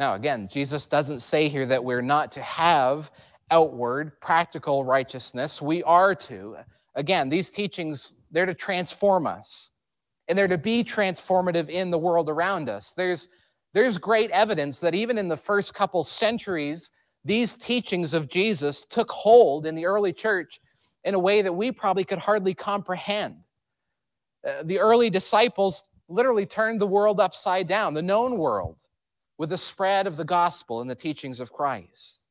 Now, 0.00 0.14
again, 0.14 0.48
Jesus 0.50 0.88
doesn't 0.88 1.20
say 1.20 1.48
here 1.48 1.66
that 1.66 1.84
we're 1.84 2.02
not 2.02 2.32
to 2.32 2.42
have 2.42 3.12
outward, 3.50 4.20
practical 4.20 4.84
righteousness. 4.84 5.60
We 5.60 5.82
are 5.82 6.14
to. 6.14 6.56
Again, 6.94 7.28
these 7.28 7.50
teachings, 7.50 8.14
they're 8.30 8.46
to 8.46 8.54
transform 8.54 9.26
us, 9.26 9.70
and 10.28 10.36
they're 10.36 10.48
to 10.48 10.58
be 10.58 10.84
transformative 10.84 11.68
in 11.68 11.90
the 11.90 11.98
world 11.98 12.28
around 12.28 12.68
us. 12.68 12.92
There's, 12.92 13.28
there's 13.74 13.98
great 13.98 14.30
evidence 14.30 14.80
that 14.80 14.94
even 14.94 15.18
in 15.18 15.28
the 15.28 15.36
first 15.36 15.74
couple 15.74 16.04
centuries, 16.04 16.90
these 17.24 17.54
teachings 17.54 18.14
of 18.14 18.28
Jesus 18.28 18.84
took 18.84 19.10
hold 19.10 19.66
in 19.66 19.74
the 19.74 19.86
early 19.86 20.12
church 20.12 20.60
in 21.04 21.14
a 21.14 21.18
way 21.18 21.42
that 21.42 21.52
we 21.52 21.70
probably 21.72 22.04
could 22.04 22.18
hardly 22.18 22.54
comprehend. 22.54 23.36
Uh, 24.46 24.62
the 24.64 24.78
early 24.78 25.10
disciples 25.10 25.88
literally 26.08 26.46
turned 26.46 26.80
the 26.80 26.86
world 26.86 27.20
upside 27.20 27.66
down, 27.66 27.94
the 27.94 28.02
known 28.02 28.36
world, 28.36 28.80
with 29.38 29.50
the 29.50 29.58
spread 29.58 30.06
of 30.06 30.16
the 30.16 30.24
gospel 30.24 30.80
and 30.80 30.90
the 30.90 30.94
teachings 30.94 31.40
of 31.40 31.52
Christ. 31.52 32.26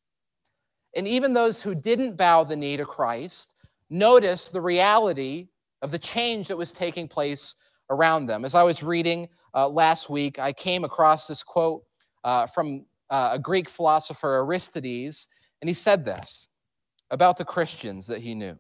And 0.96 1.08
even 1.08 1.34
those 1.34 1.62
who 1.62 1.76
didn't 1.76 2.18
bow 2.18 2.44
the 2.44 2.56
knee 2.56 2.78
to 2.78 2.86
Christ 2.86 3.56
noticed 3.90 4.52
the 4.54 4.62
reality 4.62 5.50
of 5.82 5.92
the 5.92 6.00
change 6.00 6.48
that 6.48 6.58
was 6.58 6.72
taking 6.72 7.08
place 7.08 7.56
around 7.90 8.28
them. 8.28 8.46
As 8.46 8.56
I 8.56 8.64
was 8.64 8.84
reading 8.84 9.30
uh, 9.54 9.68
last 9.68 10.10
week, 10.10 10.40
I 10.40 10.54
came 10.54 10.84
across 10.84 11.28
this 11.28 11.44
quote 11.44 11.84
uh, 12.24 12.48
from 12.48 12.86
uh, 13.10 13.32
a 13.34 13.40
Greek 13.40 13.70
philosopher, 13.70 14.40
Aristides, 14.40 15.28
and 15.62 15.70
he 15.70 15.74
said 15.74 16.06
this 16.06 16.50
about 17.12 17.38
the 17.38 17.46
Christians 17.46 18.08
that 18.08 18.20
he 18.20 18.36
knew. 18.36 18.58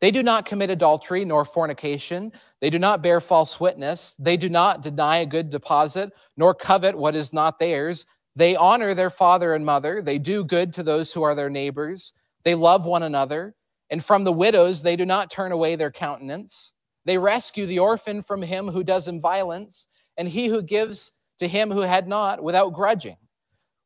They 0.00 0.10
do 0.10 0.22
not 0.22 0.46
commit 0.46 0.70
adultery 0.70 1.26
nor 1.26 1.44
fornication. 1.44 2.32
They 2.60 2.70
do 2.70 2.78
not 2.78 3.02
bear 3.02 3.20
false 3.20 3.60
witness. 3.60 4.14
They 4.18 4.38
do 4.38 4.48
not 4.48 4.82
deny 4.82 5.18
a 5.18 5.26
good 5.26 5.50
deposit, 5.50 6.10
nor 6.38 6.54
covet 6.54 6.96
what 6.96 7.14
is 7.14 7.34
not 7.34 7.58
theirs. 7.58 8.06
They 8.40 8.56
honor 8.56 8.94
their 8.94 9.10
father 9.10 9.52
and 9.52 9.66
mother. 9.66 10.00
They 10.00 10.16
do 10.16 10.44
good 10.44 10.72
to 10.72 10.82
those 10.82 11.12
who 11.12 11.22
are 11.24 11.34
their 11.34 11.50
neighbors. 11.50 12.14
They 12.42 12.54
love 12.54 12.86
one 12.86 13.02
another. 13.02 13.54
And 13.90 14.02
from 14.02 14.24
the 14.24 14.32
widows, 14.32 14.80
they 14.80 14.96
do 14.96 15.04
not 15.04 15.30
turn 15.30 15.52
away 15.52 15.76
their 15.76 15.90
countenance. 15.90 16.72
They 17.04 17.18
rescue 17.18 17.66
the 17.66 17.80
orphan 17.80 18.22
from 18.22 18.40
him 18.40 18.66
who 18.66 18.82
does 18.82 19.06
him 19.06 19.20
violence, 19.20 19.88
and 20.16 20.26
he 20.26 20.46
who 20.46 20.62
gives 20.62 21.12
to 21.40 21.46
him 21.46 21.70
who 21.70 21.82
had 21.82 22.08
not 22.08 22.42
without 22.42 22.72
grudging. 22.72 23.18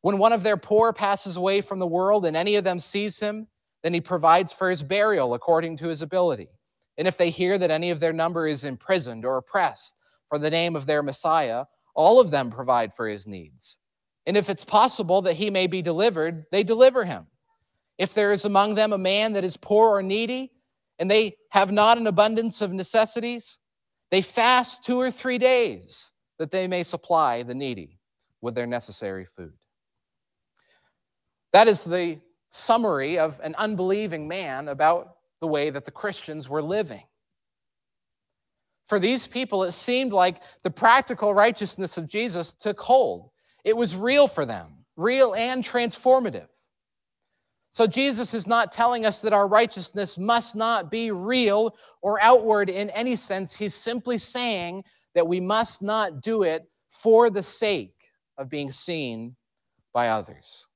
When 0.03 0.19
one 0.19 0.31
of 0.31 0.41
their 0.41 0.55
poor 0.55 0.93
passes 0.93 1.35
away 1.35 1.59
from 1.59 1.79
the 1.79 1.85
world 1.85 2.25
and 2.25 2.37
any 2.37 2.55
of 2.55 2.63
them 2.63 2.79
sees 2.79 3.19
him, 3.19 3.47
then 3.83 3.93
he 3.93 3.99
provides 3.99 4.53
for 4.53 4.69
his 4.69 4.81
burial 4.81 5.33
according 5.33 5.75
to 5.79 5.89
his 5.89 6.01
ability. 6.01 6.47
And 6.97 7.09
if 7.09 7.17
they 7.17 7.29
hear 7.29 7.57
that 7.57 7.71
any 7.71 7.91
of 7.91 7.99
their 7.99 8.13
number 8.13 8.47
is 8.47 8.63
imprisoned 8.63 9.25
or 9.25 9.35
oppressed 9.35 9.95
for 10.29 10.39
the 10.39 10.49
name 10.49 10.77
of 10.77 10.85
their 10.85 11.03
Messiah, 11.03 11.65
all 11.93 12.21
of 12.21 12.31
them 12.31 12.51
provide 12.51 12.93
for 12.93 13.05
his 13.05 13.27
needs. 13.27 13.79
And 14.25 14.37
if 14.37 14.49
it's 14.49 14.65
possible 14.65 15.23
that 15.23 15.33
he 15.33 15.49
may 15.49 15.67
be 15.67 15.81
delivered, 15.81 16.45
they 16.51 16.63
deliver 16.63 17.05
him. 17.05 17.27
If 17.97 18.13
there 18.13 18.31
is 18.31 18.45
among 18.45 18.75
them 18.75 18.91
a 18.93 18.97
man 18.97 19.33
that 19.33 19.43
is 19.43 19.57
poor 19.57 19.97
or 19.97 20.03
needy, 20.03 20.51
and 20.99 21.09
they 21.11 21.37
have 21.49 21.71
not 21.71 21.97
an 21.97 22.07
abundance 22.07 22.61
of 22.61 22.71
necessities, 22.71 23.59
they 24.11 24.21
fast 24.21 24.85
two 24.85 24.99
or 24.99 25.11
three 25.11 25.37
days 25.37 26.11
that 26.39 26.51
they 26.51 26.67
may 26.67 26.83
supply 26.83 27.43
the 27.43 27.53
needy 27.53 27.99
with 28.41 28.55
their 28.55 28.67
necessary 28.67 29.25
food. 29.25 29.53
That 31.53 31.67
is 31.67 31.83
the 31.83 32.19
summary 32.49 33.19
of 33.19 33.39
an 33.43 33.55
unbelieving 33.57 34.27
man 34.27 34.67
about 34.67 35.15
the 35.41 35.47
way 35.47 35.69
that 35.69 35.85
the 35.85 35.91
Christians 35.91 36.49
were 36.49 36.61
living. 36.61 37.03
For 38.87 38.99
these 38.99 39.27
people, 39.27 39.63
it 39.63 39.71
seemed 39.71 40.13
like 40.13 40.41
the 40.63 40.69
practical 40.69 41.33
righteousness 41.33 41.97
of 41.97 42.07
Jesus 42.07 42.53
took 42.53 42.79
hold. 42.79 43.31
It 43.65 43.75
was 43.75 43.95
real 43.95 44.27
for 44.27 44.45
them, 44.45 44.85
real 44.95 45.33
and 45.33 45.63
transformative. 45.63 46.47
So 47.71 47.87
Jesus 47.87 48.33
is 48.33 48.47
not 48.47 48.71
telling 48.71 49.05
us 49.05 49.19
that 49.21 49.33
our 49.33 49.47
righteousness 49.47 50.17
must 50.17 50.55
not 50.55 50.89
be 50.89 51.11
real 51.11 51.75
or 52.01 52.21
outward 52.21 52.69
in 52.69 52.89
any 52.91 53.17
sense. 53.17 53.53
He's 53.53 53.73
simply 53.73 54.19
saying 54.19 54.85
that 55.15 55.27
we 55.27 55.41
must 55.41 55.81
not 55.81 56.21
do 56.21 56.43
it 56.43 56.63
for 56.91 57.29
the 57.29 57.43
sake 57.43 57.95
of 58.37 58.49
being 58.49 58.71
seen 58.71 59.35
by 59.93 60.09
others. 60.09 60.67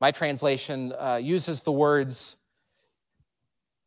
My 0.00 0.10
translation 0.10 0.92
uh, 0.98 1.20
uses 1.22 1.62
the 1.62 1.72
words, 1.72 2.36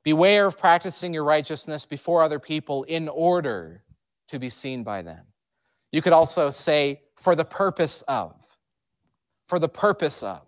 Beware 0.04 0.48
of 0.48 0.58
practicing 0.58 1.14
your 1.14 1.24
righteousness 1.24 1.86
before 1.86 2.24
other 2.24 2.40
people 2.40 2.84
in 2.84 3.08
order 3.08 3.84
to 4.30 4.40
be 4.40 4.50
seen 4.50 4.84
by 4.84 5.02
them. 5.02 5.26
You 5.94 6.02
could 6.02 6.12
also 6.12 6.50
say, 6.50 7.02
for 7.16 7.36
the 7.36 7.46
purpose 7.46 8.02
of. 8.02 8.34
For 9.48 9.60
the 9.60 9.70
purpose 9.70 10.24
of. 10.24 10.42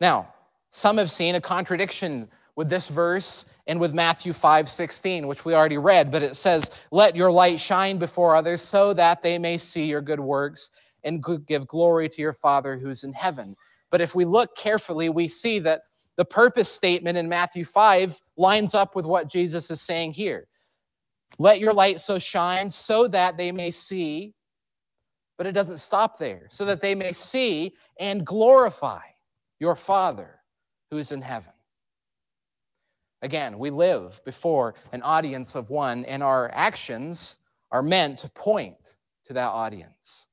Now, 0.00 0.32
some 0.70 0.96
have 0.98 1.10
seen 1.10 1.34
a 1.34 1.40
contradiction 1.40 2.30
with 2.54 2.70
this 2.70 2.88
verse 2.88 3.46
and 3.66 3.80
with 3.80 3.94
Matthew 3.94 4.32
5:16, 4.32 5.26
which 5.26 5.44
we 5.44 5.54
already 5.54 5.78
read, 5.78 6.12
but 6.12 6.22
it 6.22 6.36
says, 6.36 6.70
"Let 6.92 7.16
your 7.16 7.32
light 7.32 7.60
shine 7.60 7.98
before 7.98 8.36
others 8.36 8.62
so 8.62 8.94
that 8.94 9.22
they 9.22 9.38
may 9.38 9.58
see 9.58 9.86
your 9.86 10.00
good 10.00 10.20
works 10.20 10.70
and 11.02 11.24
give 11.46 11.66
glory 11.66 12.08
to 12.10 12.22
your 12.22 12.32
Father 12.32 12.76
who's 12.76 13.02
in 13.04 13.12
heaven." 13.12 13.56
But 13.90 14.00
if 14.00 14.14
we 14.14 14.24
look 14.24 14.56
carefully, 14.56 15.08
we 15.08 15.26
see 15.26 15.58
that 15.60 15.82
the 16.16 16.24
purpose 16.24 16.70
statement 16.70 17.18
in 17.18 17.28
Matthew 17.28 17.64
5 17.64 18.20
lines 18.36 18.74
up 18.74 18.94
with 18.94 19.06
what 19.06 19.28
Jesus 19.28 19.70
is 19.70 19.80
saying 19.82 20.12
here. 20.12 20.46
Let 21.42 21.58
your 21.58 21.72
light 21.72 22.00
so 22.00 22.20
shine 22.20 22.70
so 22.70 23.08
that 23.08 23.36
they 23.36 23.50
may 23.50 23.72
see, 23.72 24.32
but 25.36 25.44
it 25.44 25.50
doesn't 25.50 25.78
stop 25.78 26.16
there, 26.16 26.46
so 26.48 26.66
that 26.66 26.80
they 26.80 26.94
may 26.94 27.10
see 27.10 27.74
and 27.98 28.24
glorify 28.24 29.00
your 29.58 29.74
Father 29.74 30.38
who 30.92 30.98
is 30.98 31.10
in 31.10 31.20
heaven. 31.20 31.50
Again, 33.22 33.58
we 33.58 33.70
live 33.70 34.20
before 34.24 34.76
an 34.92 35.02
audience 35.02 35.56
of 35.56 35.68
one, 35.68 36.04
and 36.04 36.22
our 36.22 36.48
actions 36.54 37.38
are 37.72 37.82
meant 37.82 38.20
to 38.20 38.28
point 38.28 38.94
to 39.24 39.32
that 39.32 39.48
audience. 39.48 40.28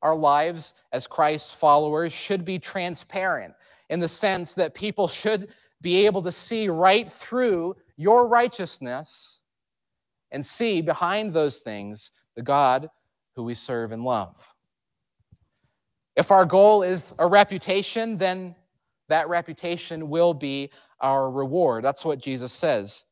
Our 0.00 0.16
lives 0.16 0.72
as 0.90 1.06
Christ's 1.06 1.52
followers 1.52 2.14
should 2.14 2.46
be 2.46 2.58
transparent 2.58 3.52
in 3.90 4.00
the 4.00 4.08
sense 4.08 4.54
that 4.54 4.72
people 4.72 5.06
should 5.06 5.48
be 5.82 6.06
able 6.06 6.22
to 6.22 6.32
see 6.32 6.70
right 6.70 7.10
through 7.10 7.76
your 7.98 8.26
righteousness 8.26 9.39
and 10.32 10.44
see 10.44 10.80
behind 10.80 11.32
those 11.32 11.58
things 11.58 12.12
the 12.36 12.42
God 12.42 12.88
who 13.36 13.42
we 13.42 13.54
serve 13.54 13.92
and 13.92 14.04
love. 14.04 14.34
If 16.16 16.30
our 16.30 16.44
goal 16.44 16.82
is 16.82 17.14
a 17.18 17.26
reputation, 17.26 18.16
then 18.16 18.54
that 19.08 19.28
reputation 19.28 20.08
will 20.08 20.34
be 20.34 20.70
our 21.00 21.30
reward. 21.30 21.84
That's 21.84 22.04
what 22.04 22.18
Jesus 22.18 22.52
says. 22.52 23.04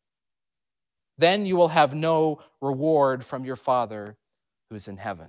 Then 1.17 1.47
you 1.47 1.57
will 1.57 1.69
have 1.69 1.95
no 1.95 2.41
reward 2.61 3.25
from 3.25 3.45
your 3.45 3.57
Father 3.57 4.17
who 4.69 4.77
is 4.77 4.89
in 4.89 4.97
heaven. 4.97 5.29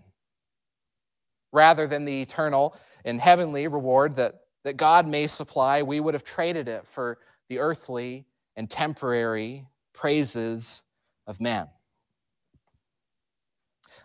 Rather 1.51 1.87
than 1.87 2.05
the 2.05 2.21
eternal 2.21 2.75
and 3.05 3.19
heavenly 3.19 3.67
reward 3.67 4.15
that, 4.17 4.35
that 4.63 4.77
God 4.77 5.07
may 5.07 5.25
supply, 5.25 5.81
we 5.81 5.99
would 5.99 6.13
have 6.13 6.23
traded 6.23 6.67
it 6.67 6.85
for 6.87 7.17
the 7.49 7.59
earthly 7.59 8.27
and 8.55 8.69
temporary 8.69 9.65
praises 9.93 10.83
of 11.25 11.41
man. 11.41 11.67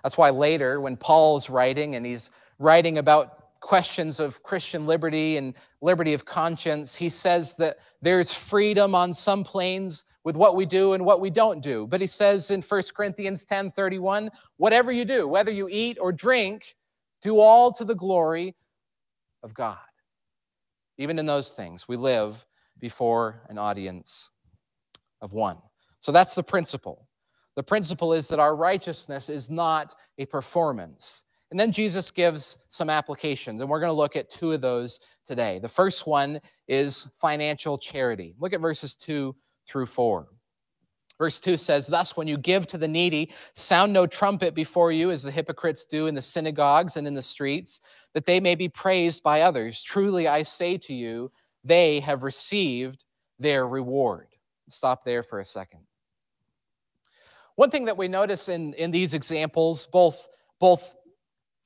That's 0.05 0.19
why 0.19 0.31
later, 0.31 0.81
when 0.83 0.99
Paul's 0.99 1.51
writing 1.51 1.97
and 1.97 2.05
he's 2.07 2.31
writing 2.59 2.99
about 2.99 3.61
questions 3.61 4.21
of 4.21 4.43
Christian 4.43 4.87
liberty 4.87 5.39
and 5.39 5.55
liberty 5.81 6.13
of 6.13 6.27
conscience, 6.27 6.95
he 6.95 7.09
says 7.09 7.55
that 7.55 7.79
there's 8.03 8.31
freedom 8.31 8.95
on 8.95 9.15
some 9.15 9.43
planes 9.43 10.05
with 10.23 10.37
what 10.37 10.55
we 10.55 10.67
do 10.67 10.93
and 10.93 11.07
what 11.07 11.23
we 11.23 11.31
don't 11.31 11.63
do. 11.63 11.87
But 11.87 12.03
he 12.03 12.07
says 12.07 12.51
in 12.51 12.61
1 12.61 12.83
Corinthians 12.95 13.47
10:31, 13.47 14.31
whatever 14.59 14.93
you 14.93 15.07
do, 15.07 15.27
whether 15.27 15.51
you 15.51 15.69
eat 15.71 15.97
or 15.99 16.13
drink, 16.13 16.77
do 17.23 17.41
all 17.41 17.73
to 17.73 17.87
the 17.87 17.95
glory 17.95 18.55
of 19.43 19.55
God. 19.55 19.79
Even 20.99 21.19
in 21.19 21.25
those 21.25 21.53
things, 21.53 21.89
we 21.89 21.97
live 21.97 22.45
before 22.79 23.43
an 23.49 23.57
audience 23.57 24.31
of 25.23 25.33
one. 25.33 25.57
So 26.01 26.13
that's 26.13 26.35
the 26.35 26.43
principle. 26.43 27.09
The 27.57 27.63
principle 27.63 28.13
is 28.13 28.29
that 28.29 28.41
our 28.41 28.55
righteousness 28.55 29.29
is 29.29 29.51
not 29.51 29.95
a 30.19 30.27
performance. 30.27 31.25
And 31.51 31.61
then 31.61 31.71
Jesus 31.71 32.11
gives 32.11 32.59
some 32.69 32.91
applications, 32.91 33.61
and 33.61 33.71
we're 33.71 33.79
going 33.79 33.91
to 33.91 33.97
look 33.97 34.17
at 34.17 34.31
two 34.31 34.53
of 34.53 34.61
those 34.61 34.99
today. 35.25 35.61
The 35.61 35.69
first 35.69 36.07
one 36.07 36.41
is 36.67 37.13
financial 37.21 37.79
charity. 37.79 38.35
Look 38.41 38.53
at 38.53 38.61
verses 38.61 38.97
2 38.97 39.37
through 39.69 39.87
4. 39.87 40.27
Verse 41.17 41.39
2 41.39 41.57
says, 41.57 41.87
Thus, 41.87 42.17
when 42.17 42.27
you 42.27 42.37
give 42.37 42.67
to 42.69 42.79
the 42.79 42.89
needy, 42.89 43.33
sound 43.55 43.93
no 43.93 44.05
trumpet 44.07 44.55
before 44.55 44.91
you, 44.91 45.13
as 45.13 45.23
the 45.23 45.31
hypocrites 45.31 45.87
do 45.87 46.09
in 46.09 46.15
the 46.17 46.23
synagogues 46.23 46.97
and 46.97 47.07
in 47.07 47.15
the 47.15 47.23
streets, 47.23 47.81
that 48.15 48.27
they 48.27 48.41
may 48.41 48.57
be 48.57 48.69
praised 48.69 49.23
by 49.23 49.43
others. 49.43 49.81
Truly, 49.83 50.27
I 50.27 50.43
say 50.43 50.77
to 50.79 50.95
you, 50.95 51.31
they 51.63 52.01
have 52.01 52.25
received 52.25 53.05
their 53.39 53.67
reward. 53.67 54.27
Stop 54.71 55.05
there 55.05 55.23
for 55.23 55.39
a 55.39 55.45
second. 55.45 55.81
One 57.57 57.71
thing 57.71 57.85
that 57.87 57.97
we 57.97 58.09
notice 58.09 58.49
in, 58.49 58.75
in 58.75 58.91
these 58.91 59.15
examples, 59.15 59.87
both, 59.87 60.29
both 60.61 60.95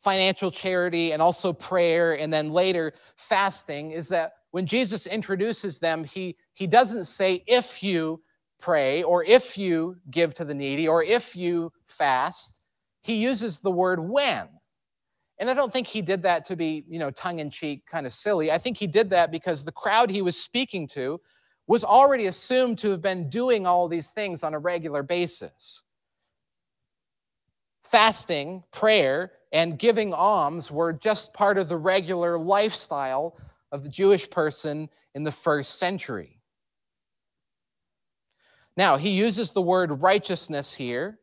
financial 0.04 0.50
charity 0.50 1.12
and 1.12 1.22
also 1.22 1.52
prayer 1.52 2.18
and 2.18 2.32
then 2.32 2.50
later 2.50 2.92
fasting 3.16 3.90
is 3.92 4.08
that 4.08 4.32
when 4.50 4.66
Jesus 4.66 5.06
introduces 5.06 5.78
them, 5.78 6.04
he, 6.04 6.36
he 6.54 6.66
doesn't 6.66 7.04
say 7.04 7.42
if 7.46 7.82
you 7.82 8.20
pray 8.58 9.02
or 9.02 9.24
if 9.24 9.56
you 9.56 9.96
give 10.10 10.34
to 10.34 10.44
the 10.44 10.54
needy 10.54 10.88
or 10.88 11.02
if 11.02 11.36
you 11.36 11.72
fast. 11.86 12.60
He 13.02 13.14
uses 13.14 13.58
the 13.58 13.70
word 13.70 14.00
when. 14.00 14.48
And 15.38 15.48
I 15.48 15.54
don't 15.54 15.72
think 15.72 15.86
he 15.86 16.02
did 16.02 16.22
that 16.24 16.46
to 16.46 16.56
be, 16.56 16.84
you 16.88 16.98
know, 16.98 17.10
tongue 17.10 17.38
in 17.38 17.50
cheek, 17.50 17.86
kind 17.86 18.06
of 18.06 18.12
silly. 18.12 18.50
I 18.50 18.58
think 18.58 18.76
he 18.76 18.88
did 18.88 19.10
that 19.10 19.30
because 19.30 19.64
the 19.64 19.72
crowd 19.72 20.10
he 20.10 20.20
was 20.20 20.36
speaking 20.36 20.88
to 20.88 21.20
was 21.68 21.84
already 21.84 22.26
assumed 22.26 22.78
to 22.78 22.90
have 22.90 23.02
been 23.02 23.28
doing 23.28 23.66
all 23.66 23.86
these 23.88 24.10
things 24.10 24.42
on 24.42 24.54
a 24.54 24.58
regular 24.58 25.02
basis. 25.02 25.84
Fasting, 27.84 28.64
prayer, 28.72 29.32
and 29.52 29.78
giving 29.78 30.12
alms 30.14 30.70
were 30.70 30.94
just 30.94 31.34
part 31.34 31.58
of 31.58 31.68
the 31.68 31.76
regular 31.76 32.38
lifestyle 32.38 33.36
of 33.70 33.82
the 33.82 33.88
Jewish 33.88 34.28
person 34.30 34.88
in 35.14 35.24
the 35.24 35.32
first 35.32 35.78
century. 35.78 36.40
Now, 38.76 38.96
he 38.96 39.10
uses 39.10 39.50
the 39.50 39.62
word 39.62 40.02
righteousness 40.02 40.72
here, 40.72 41.18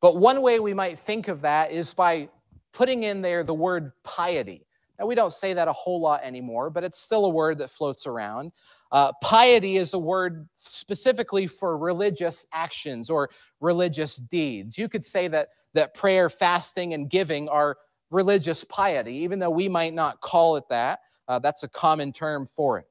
but 0.00 0.16
one 0.16 0.42
way 0.42 0.58
we 0.58 0.74
might 0.74 0.98
think 0.98 1.28
of 1.28 1.42
that 1.42 1.70
is 1.70 1.94
by 1.94 2.30
putting 2.72 3.04
in 3.04 3.22
there 3.22 3.44
the 3.44 3.54
word 3.54 3.92
piety. 4.02 4.66
Now, 4.98 5.06
we 5.06 5.14
don't 5.14 5.32
say 5.32 5.54
that 5.54 5.68
a 5.68 5.72
whole 5.72 6.00
lot 6.00 6.22
anymore, 6.24 6.70
but 6.70 6.82
it's 6.82 6.98
still 6.98 7.24
a 7.26 7.30
word 7.30 7.58
that 7.58 7.70
floats 7.70 8.06
around. 8.06 8.52
Uh, 8.90 9.12
piety 9.22 9.76
is 9.76 9.94
a 9.94 9.98
word 9.98 10.48
specifically 10.58 11.46
for 11.46 11.76
religious 11.76 12.46
actions 12.52 13.10
or 13.10 13.28
religious 13.60 14.16
deeds. 14.16 14.78
You 14.78 14.88
could 14.88 15.04
say 15.04 15.28
that, 15.28 15.48
that 15.74 15.94
prayer, 15.94 16.30
fasting, 16.30 16.94
and 16.94 17.10
giving 17.10 17.48
are 17.48 17.76
religious 18.10 18.64
piety, 18.64 19.16
even 19.18 19.38
though 19.38 19.50
we 19.50 19.68
might 19.68 19.92
not 19.92 20.20
call 20.20 20.56
it 20.56 20.64
that. 20.70 21.00
Uh, 21.26 21.38
that's 21.38 21.62
a 21.62 21.68
common 21.68 22.12
term 22.12 22.46
for 22.46 22.78
it. 22.78 22.86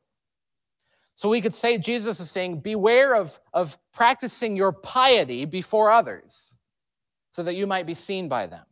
So 1.16 1.30
we 1.30 1.42
could 1.42 1.56
say 1.56 1.80
Jesus 1.80 2.20
is 2.20 2.30
saying, 2.30 2.60
Beware 2.60 3.16
of, 3.16 3.40
of 3.52 3.76
practicing 3.92 4.56
your 4.56 4.72
piety 4.72 5.46
before 5.46 5.90
others 5.90 6.56
so 7.32 7.42
that 7.42 7.56
you 7.56 7.66
might 7.66 7.88
be 7.88 7.96
seen 7.96 8.30
by 8.30 8.46
them. 8.46 8.66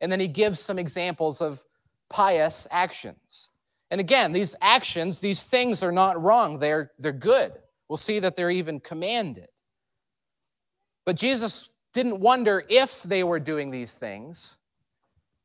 And 0.00 0.10
then 0.10 0.18
he 0.20 0.28
gives 0.28 0.60
some 0.60 0.78
examples 0.78 1.42
of 1.42 1.62
pious 2.08 2.66
actions. 2.70 3.50
And 3.92 4.00
again, 4.00 4.32
these 4.32 4.56
actions, 4.62 5.18
these 5.18 5.42
things 5.42 5.82
are 5.82 5.92
not 5.92 6.20
wrong. 6.20 6.58
They're, 6.58 6.92
they're 6.98 7.12
good. 7.12 7.52
We'll 7.90 7.98
see 7.98 8.20
that 8.20 8.36
they're 8.36 8.50
even 8.50 8.80
commanded. 8.80 9.48
But 11.04 11.16
Jesus 11.16 11.68
didn't 11.92 12.18
wonder 12.18 12.64
if 12.70 13.02
they 13.02 13.22
were 13.22 13.38
doing 13.38 13.70
these 13.70 13.92
things. 13.92 14.56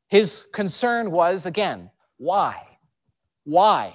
His 0.08 0.46
concern 0.50 1.10
was, 1.10 1.44
again, 1.44 1.90
why? 2.16 2.66
Why? 3.44 3.94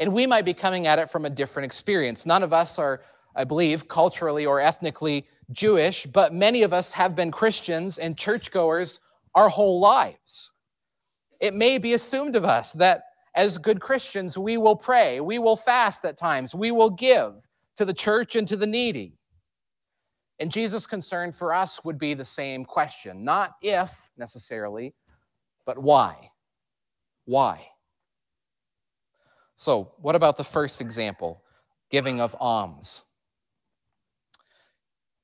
And 0.00 0.14
we 0.14 0.26
might 0.26 0.46
be 0.46 0.54
coming 0.54 0.86
at 0.86 0.98
it 0.98 1.10
from 1.10 1.26
a 1.26 1.30
different 1.30 1.66
experience. 1.66 2.24
None 2.24 2.42
of 2.42 2.54
us 2.54 2.78
are, 2.78 3.02
I 3.36 3.44
believe, 3.44 3.88
culturally 3.88 4.46
or 4.46 4.58
ethnically 4.58 5.28
Jewish, 5.52 6.06
but 6.06 6.32
many 6.32 6.62
of 6.62 6.72
us 6.72 6.92
have 6.94 7.14
been 7.14 7.30
Christians 7.30 7.98
and 7.98 8.16
churchgoers 8.16 9.00
our 9.34 9.50
whole 9.50 9.80
lives 9.80 10.52
it 11.40 11.54
may 11.54 11.78
be 11.78 11.92
assumed 11.92 12.36
of 12.36 12.44
us 12.44 12.72
that 12.74 13.02
as 13.34 13.58
good 13.58 13.80
Christians, 13.80 14.36
we 14.36 14.56
will 14.56 14.76
pray, 14.76 15.20
we 15.20 15.38
will 15.38 15.56
fast 15.56 16.04
at 16.04 16.18
times, 16.18 16.54
we 16.54 16.70
will 16.70 16.90
give 16.90 17.34
to 17.76 17.84
the 17.84 17.94
church 17.94 18.34
and 18.36 18.48
to 18.48 18.56
the 18.56 18.66
needy. 18.66 19.14
And 20.40 20.52
Jesus' 20.52 20.86
concern 20.86 21.32
for 21.32 21.52
us 21.52 21.84
would 21.84 21.98
be 21.98 22.14
the 22.14 22.24
same 22.24 22.64
question 22.64 23.24
not 23.24 23.54
if 23.62 23.90
necessarily, 24.16 24.94
but 25.66 25.78
why? 25.78 26.30
Why? 27.24 27.66
So, 29.56 29.92
what 29.98 30.14
about 30.14 30.36
the 30.36 30.44
first 30.44 30.80
example, 30.80 31.42
giving 31.90 32.20
of 32.20 32.34
alms? 32.38 33.04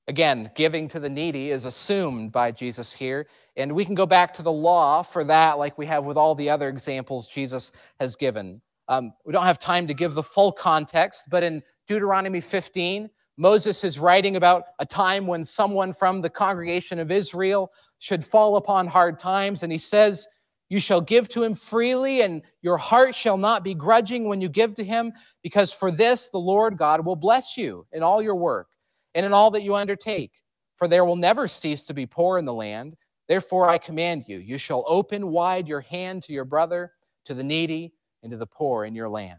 Again, 0.06 0.50
giving 0.54 0.88
to 0.88 1.00
the 1.00 1.08
needy 1.08 1.50
is 1.50 1.64
assumed 1.64 2.32
by 2.32 2.50
Jesus 2.50 2.92
here. 2.92 3.26
And 3.56 3.72
we 3.74 3.84
can 3.84 3.94
go 3.94 4.06
back 4.06 4.34
to 4.34 4.42
the 4.42 4.52
law 4.52 5.02
for 5.02 5.24
that, 5.24 5.58
like 5.58 5.78
we 5.78 5.86
have 5.86 6.04
with 6.04 6.16
all 6.16 6.34
the 6.34 6.50
other 6.50 6.68
examples 6.68 7.28
Jesus 7.28 7.72
has 8.00 8.16
given. 8.16 8.60
Um, 8.88 9.12
we 9.24 9.32
don't 9.32 9.44
have 9.44 9.58
time 9.58 9.86
to 9.86 9.94
give 9.94 10.14
the 10.14 10.22
full 10.22 10.52
context, 10.52 11.26
but 11.30 11.42
in 11.42 11.62
Deuteronomy 11.86 12.40
15, 12.40 13.10
Moses 13.36 13.84
is 13.84 13.98
writing 13.98 14.36
about 14.36 14.64
a 14.78 14.86
time 14.86 15.26
when 15.26 15.44
someone 15.44 15.92
from 15.92 16.20
the 16.20 16.30
congregation 16.30 16.98
of 16.98 17.10
Israel 17.10 17.72
should 17.98 18.24
fall 18.24 18.56
upon 18.56 18.86
hard 18.86 19.18
times. 19.18 19.62
And 19.62 19.72
he 19.72 19.78
says, 19.78 20.26
You 20.68 20.80
shall 20.80 21.00
give 21.00 21.28
to 21.30 21.42
him 21.42 21.54
freely, 21.54 22.22
and 22.22 22.42
your 22.62 22.78
heart 22.78 23.14
shall 23.14 23.36
not 23.36 23.64
be 23.64 23.74
grudging 23.74 24.28
when 24.28 24.40
you 24.40 24.48
give 24.48 24.74
to 24.74 24.84
him, 24.84 25.12
because 25.42 25.72
for 25.72 25.90
this 25.90 26.28
the 26.30 26.38
Lord 26.38 26.76
God 26.78 27.04
will 27.04 27.16
bless 27.16 27.56
you 27.56 27.86
in 27.92 28.02
all 28.02 28.22
your 28.22 28.36
work 28.36 28.68
and 29.14 29.26
in 29.26 29.32
all 29.32 29.50
that 29.52 29.62
you 29.62 29.74
undertake. 29.74 30.32
For 30.76 30.88
there 30.88 31.04
will 31.04 31.16
never 31.16 31.48
cease 31.48 31.86
to 31.86 31.94
be 31.94 32.06
poor 32.06 32.38
in 32.38 32.44
the 32.44 32.52
land. 32.54 32.96
Therefore 33.28 33.68
I 33.68 33.78
command 33.78 34.24
you, 34.26 34.38
you 34.38 34.58
shall 34.58 34.84
open 34.86 35.28
wide 35.28 35.68
your 35.68 35.80
hand 35.80 36.22
to 36.24 36.32
your 36.32 36.44
brother, 36.44 36.92
to 37.24 37.34
the 37.34 37.42
needy, 37.42 37.94
and 38.22 38.30
to 38.32 38.36
the 38.36 38.46
poor 38.46 38.84
in 38.84 38.94
your 38.94 39.08
land. 39.08 39.38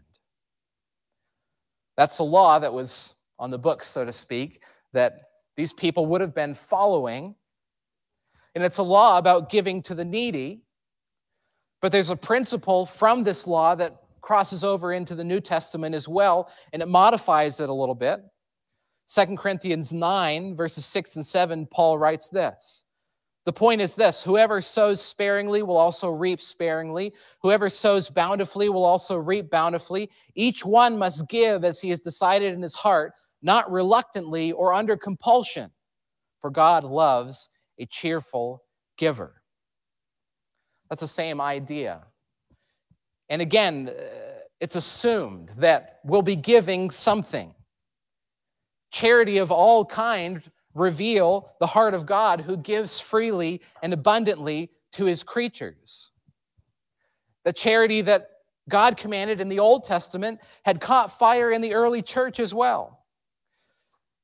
That's 1.96 2.18
a 2.18 2.24
law 2.24 2.58
that 2.58 2.72
was 2.72 3.14
on 3.38 3.50
the 3.50 3.58
books, 3.58 3.86
so 3.86 4.04
to 4.04 4.12
speak, 4.12 4.62
that 4.92 5.20
these 5.56 5.72
people 5.72 6.06
would 6.06 6.20
have 6.20 6.34
been 6.34 6.54
following. 6.54 7.34
And 8.54 8.64
it's 8.64 8.78
a 8.78 8.82
law 8.82 9.18
about 9.18 9.50
giving 9.50 9.82
to 9.84 9.94
the 9.94 10.04
needy. 10.04 10.62
But 11.80 11.92
there's 11.92 12.10
a 12.10 12.16
principle 12.16 12.86
from 12.86 13.22
this 13.22 13.46
law 13.46 13.74
that 13.74 14.02
crosses 14.20 14.64
over 14.64 14.92
into 14.92 15.14
the 15.14 15.22
New 15.22 15.40
Testament 15.40 15.94
as 15.94 16.08
well, 16.08 16.50
and 16.72 16.82
it 16.82 16.88
modifies 16.88 17.60
it 17.60 17.68
a 17.68 17.72
little 17.72 17.94
bit. 17.94 18.20
2 19.08 19.36
Corinthians 19.36 19.92
9, 19.92 20.56
verses 20.56 20.84
6 20.86 21.16
and 21.16 21.24
7, 21.24 21.66
Paul 21.70 21.96
writes 21.96 22.28
this. 22.28 22.85
The 23.46 23.52
point 23.52 23.80
is 23.80 23.94
this 23.94 24.22
whoever 24.22 24.60
sows 24.60 25.00
sparingly 25.00 25.62
will 25.62 25.76
also 25.76 26.10
reap 26.10 26.42
sparingly. 26.42 27.14
Whoever 27.42 27.70
sows 27.70 28.10
bountifully 28.10 28.68
will 28.68 28.84
also 28.84 29.16
reap 29.16 29.50
bountifully. 29.50 30.10
Each 30.34 30.64
one 30.64 30.98
must 30.98 31.28
give 31.28 31.64
as 31.64 31.80
he 31.80 31.90
has 31.90 32.00
decided 32.00 32.54
in 32.54 32.60
his 32.60 32.74
heart, 32.74 33.12
not 33.42 33.70
reluctantly 33.70 34.50
or 34.50 34.74
under 34.74 34.96
compulsion, 34.96 35.70
for 36.40 36.50
God 36.50 36.82
loves 36.82 37.48
a 37.78 37.86
cheerful 37.86 38.64
giver. 38.98 39.40
That's 40.90 41.02
the 41.02 41.08
same 41.08 41.40
idea. 41.40 42.02
And 43.28 43.40
again, 43.40 43.88
uh, 43.88 44.02
it's 44.60 44.74
assumed 44.74 45.52
that 45.58 46.00
we'll 46.04 46.22
be 46.22 46.36
giving 46.36 46.90
something. 46.90 47.54
Charity 48.90 49.38
of 49.38 49.52
all 49.52 49.84
kind 49.84 50.42
reveal 50.76 51.50
the 51.58 51.66
heart 51.66 51.94
of 51.94 52.06
God 52.06 52.40
who 52.40 52.56
gives 52.56 53.00
freely 53.00 53.62
and 53.82 53.92
abundantly 53.92 54.70
to 54.92 55.04
his 55.04 55.22
creatures. 55.22 56.10
The 57.44 57.52
charity 57.52 58.02
that 58.02 58.30
God 58.68 58.96
commanded 58.96 59.40
in 59.40 59.48
the 59.48 59.60
Old 59.60 59.84
Testament 59.84 60.40
had 60.64 60.80
caught 60.80 61.18
fire 61.18 61.50
in 61.50 61.60
the 61.60 61.74
early 61.74 62.02
church 62.02 62.40
as 62.40 62.52
well. 62.52 63.04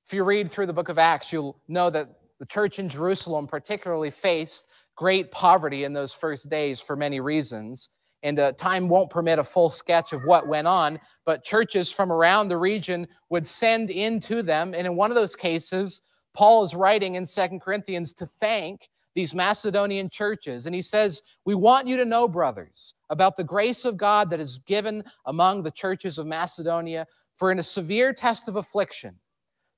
If 0.06 0.12
you 0.12 0.24
read 0.24 0.50
through 0.50 0.66
the 0.66 0.72
book 0.72 0.88
of 0.88 0.98
Acts, 0.98 1.32
you'll 1.32 1.60
know 1.68 1.88
that 1.90 2.08
the 2.38 2.46
church 2.46 2.78
in 2.78 2.88
Jerusalem 2.88 3.46
particularly 3.46 4.10
faced 4.10 4.68
great 4.96 5.30
poverty 5.30 5.84
in 5.84 5.92
those 5.92 6.12
first 6.12 6.50
days 6.50 6.80
for 6.80 6.96
many 6.96 7.20
reasons. 7.20 7.88
And 8.24 8.38
uh, 8.38 8.52
time 8.52 8.88
won't 8.88 9.10
permit 9.10 9.38
a 9.38 9.44
full 9.44 9.70
sketch 9.70 10.12
of 10.12 10.22
what 10.24 10.48
went 10.48 10.66
on, 10.66 11.00
but 11.24 11.44
churches 11.44 11.90
from 11.90 12.12
around 12.12 12.48
the 12.48 12.56
region 12.56 13.08
would 13.30 13.46
send 13.46 13.90
in 13.90 14.20
to 14.20 14.42
them. 14.42 14.74
And 14.74 14.86
in 14.86 14.96
one 14.96 15.10
of 15.10 15.14
those 15.14 15.34
cases, 15.34 16.02
Paul 16.34 16.64
is 16.64 16.74
writing 16.74 17.14
in 17.16 17.26
Second 17.26 17.60
Corinthians 17.60 18.12
to 18.14 18.26
thank 18.26 18.88
these 19.14 19.34
Macedonian 19.34 20.08
churches. 20.08 20.66
And 20.66 20.74
he 20.74 20.82
says, 20.82 21.22
We 21.44 21.54
want 21.54 21.86
you 21.86 21.96
to 21.98 22.04
know, 22.04 22.26
brothers, 22.26 22.94
about 23.10 23.36
the 23.36 23.44
grace 23.44 23.84
of 23.84 23.96
God 23.96 24.30
that 24.30 24.40
is 24.40 24.58
given 24.58 25.04
among 25.26 25.62
the 25.62 25.70
churches 25.70 26.18
of 26.18 26.26
Macedonia. 26.26 27.06
For 27.36 27.50
in 27.50 27.58
a 27.58 27.62
severe 27.62 28.12
test 28.12 28.48
of 28.48 28.56
affliction, 28.56 29.18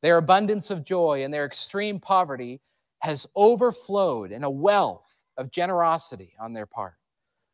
their 0.02 0.18
abundance 0.18 0.70
of 0.70 0.84
joy 0.84 1.24
and 1.24 1.32
their 1.32 1.46
extreme 1.46 1.98
poverty 1.98 2.60
has 2.98 3.26
overflowed 3.34 4.32
in 4.32 4.44
a 4.44 4.50
wealth 4.50 5.10
of 5.36 5.50
generosity 5.50 6.34
on 6.38 6.52
their 6.52 6.66
part. 6.66 6.94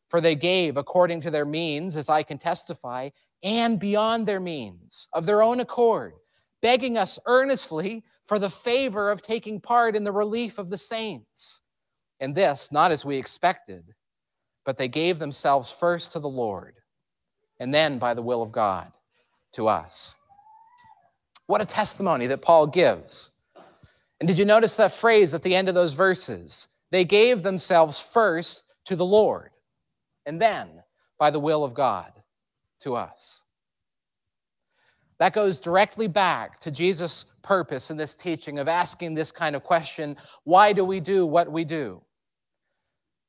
For 0.09 0.21
they 0.21 0.35
gave 0.35 0.77
according 0.77 1.21
to 1.23 1.31
their 1.31 1.45
means, 1.45 1.97
as 1.97 2.09
I 2.09 2.25
can 2.25 2.39
testify, 2.39 3.11
and 3.43 3.79
beyond 3.79 4.27
their 4.27 4.41
means, 4.41 5.09
of 5.13 5.27
their 5.27 5.43
own 5.43 5.61
accord, 5.61 6.15
begging 6.63 6.99
us 6.99 7.19
earnestly 7.27 8.05
for 8.27 8.39
the 8.39 8.51
favor 8.51 9.11
of 9.11 9.23
taking 9.23 9.61
part 9.61 9.97
in 9.97 10.05
the 10.05 10.13
relief 10.13 10.59
of 10.59 10.71
the 10.71 10.79
saints. 10.79 11.63
And 12.21 12.35
this, 12.35 12.71
not 12.71 12.93
as 12.93 13.05
we 13.05 13.17
expected, 13.17 13.85
but 14.65 14.77
they 14.77 14.89
gave 14.89 15.19
themselves 15.19 15.73
first 15.73 16.13
to 16.13 16.21
the 16.21 16.29
Lord, 16.29 16.75
and 17.59 17.75
then, 17.75 17.99
by 17.99 18.15
the 18.15 18.23
will 18.23 18.43
of 18.43 18.53
God, 18.53 18.93
to 19.55 19.69
us. 19.69 20.17
What 21.47 21.61
a 21.61 21.67
testimony 21.67 22.29
that 22.29 22.43
Paul 22.43 22.67
gives. 22.67 23.31
And 24.21 24.29
did 24.29 24.39
you 24.39 24.45
notice 24.45 24.77
that 24.77 24.93
phrase 24.93 25.35
at 25.35 25.43
the 25.43 25.57
end 25.57 25.69
of 25.69 25.75
those 25.75 25.95
verses? 25.95 26.69
They 26.91 27.05
gave 27.05 27.43
themselves 27.43 27.99
first 27.99 28.65
to 28.87 28.97
the 28.97 29.05
Lord, 29.05 29.51
and 30.27 30.41
then, 30.41 30.69
by 31.19 31.31
the 31.31 31.41
will 31.41 31.65
of 31.65 31.75
God, 31.75 32.13
to 32.81 32.95
us. 32.95 33.43
That 35.21 35.35
goes 35.35 35.61
directly 35.61 36.09
back 36.09 36.61
to 36.61 36.71
Jesus' 36.71 37.27
purpose 37.43 37.91
in 37.91 37.99
this 37.99 38.15
teaching 38.15 38.59
of 38.59 38.69
asking 38.69 39.15
this 39.15 39.31
kind 39.31 39.55
of 39.55 39.63
question 39.63 40.17
why 40.45 40.73
do 40.73 40.83
we 40.83 40.99
do 40.99 41.27
what 41.27 41.53
we 41.53 41.65
do? 41.65 42.01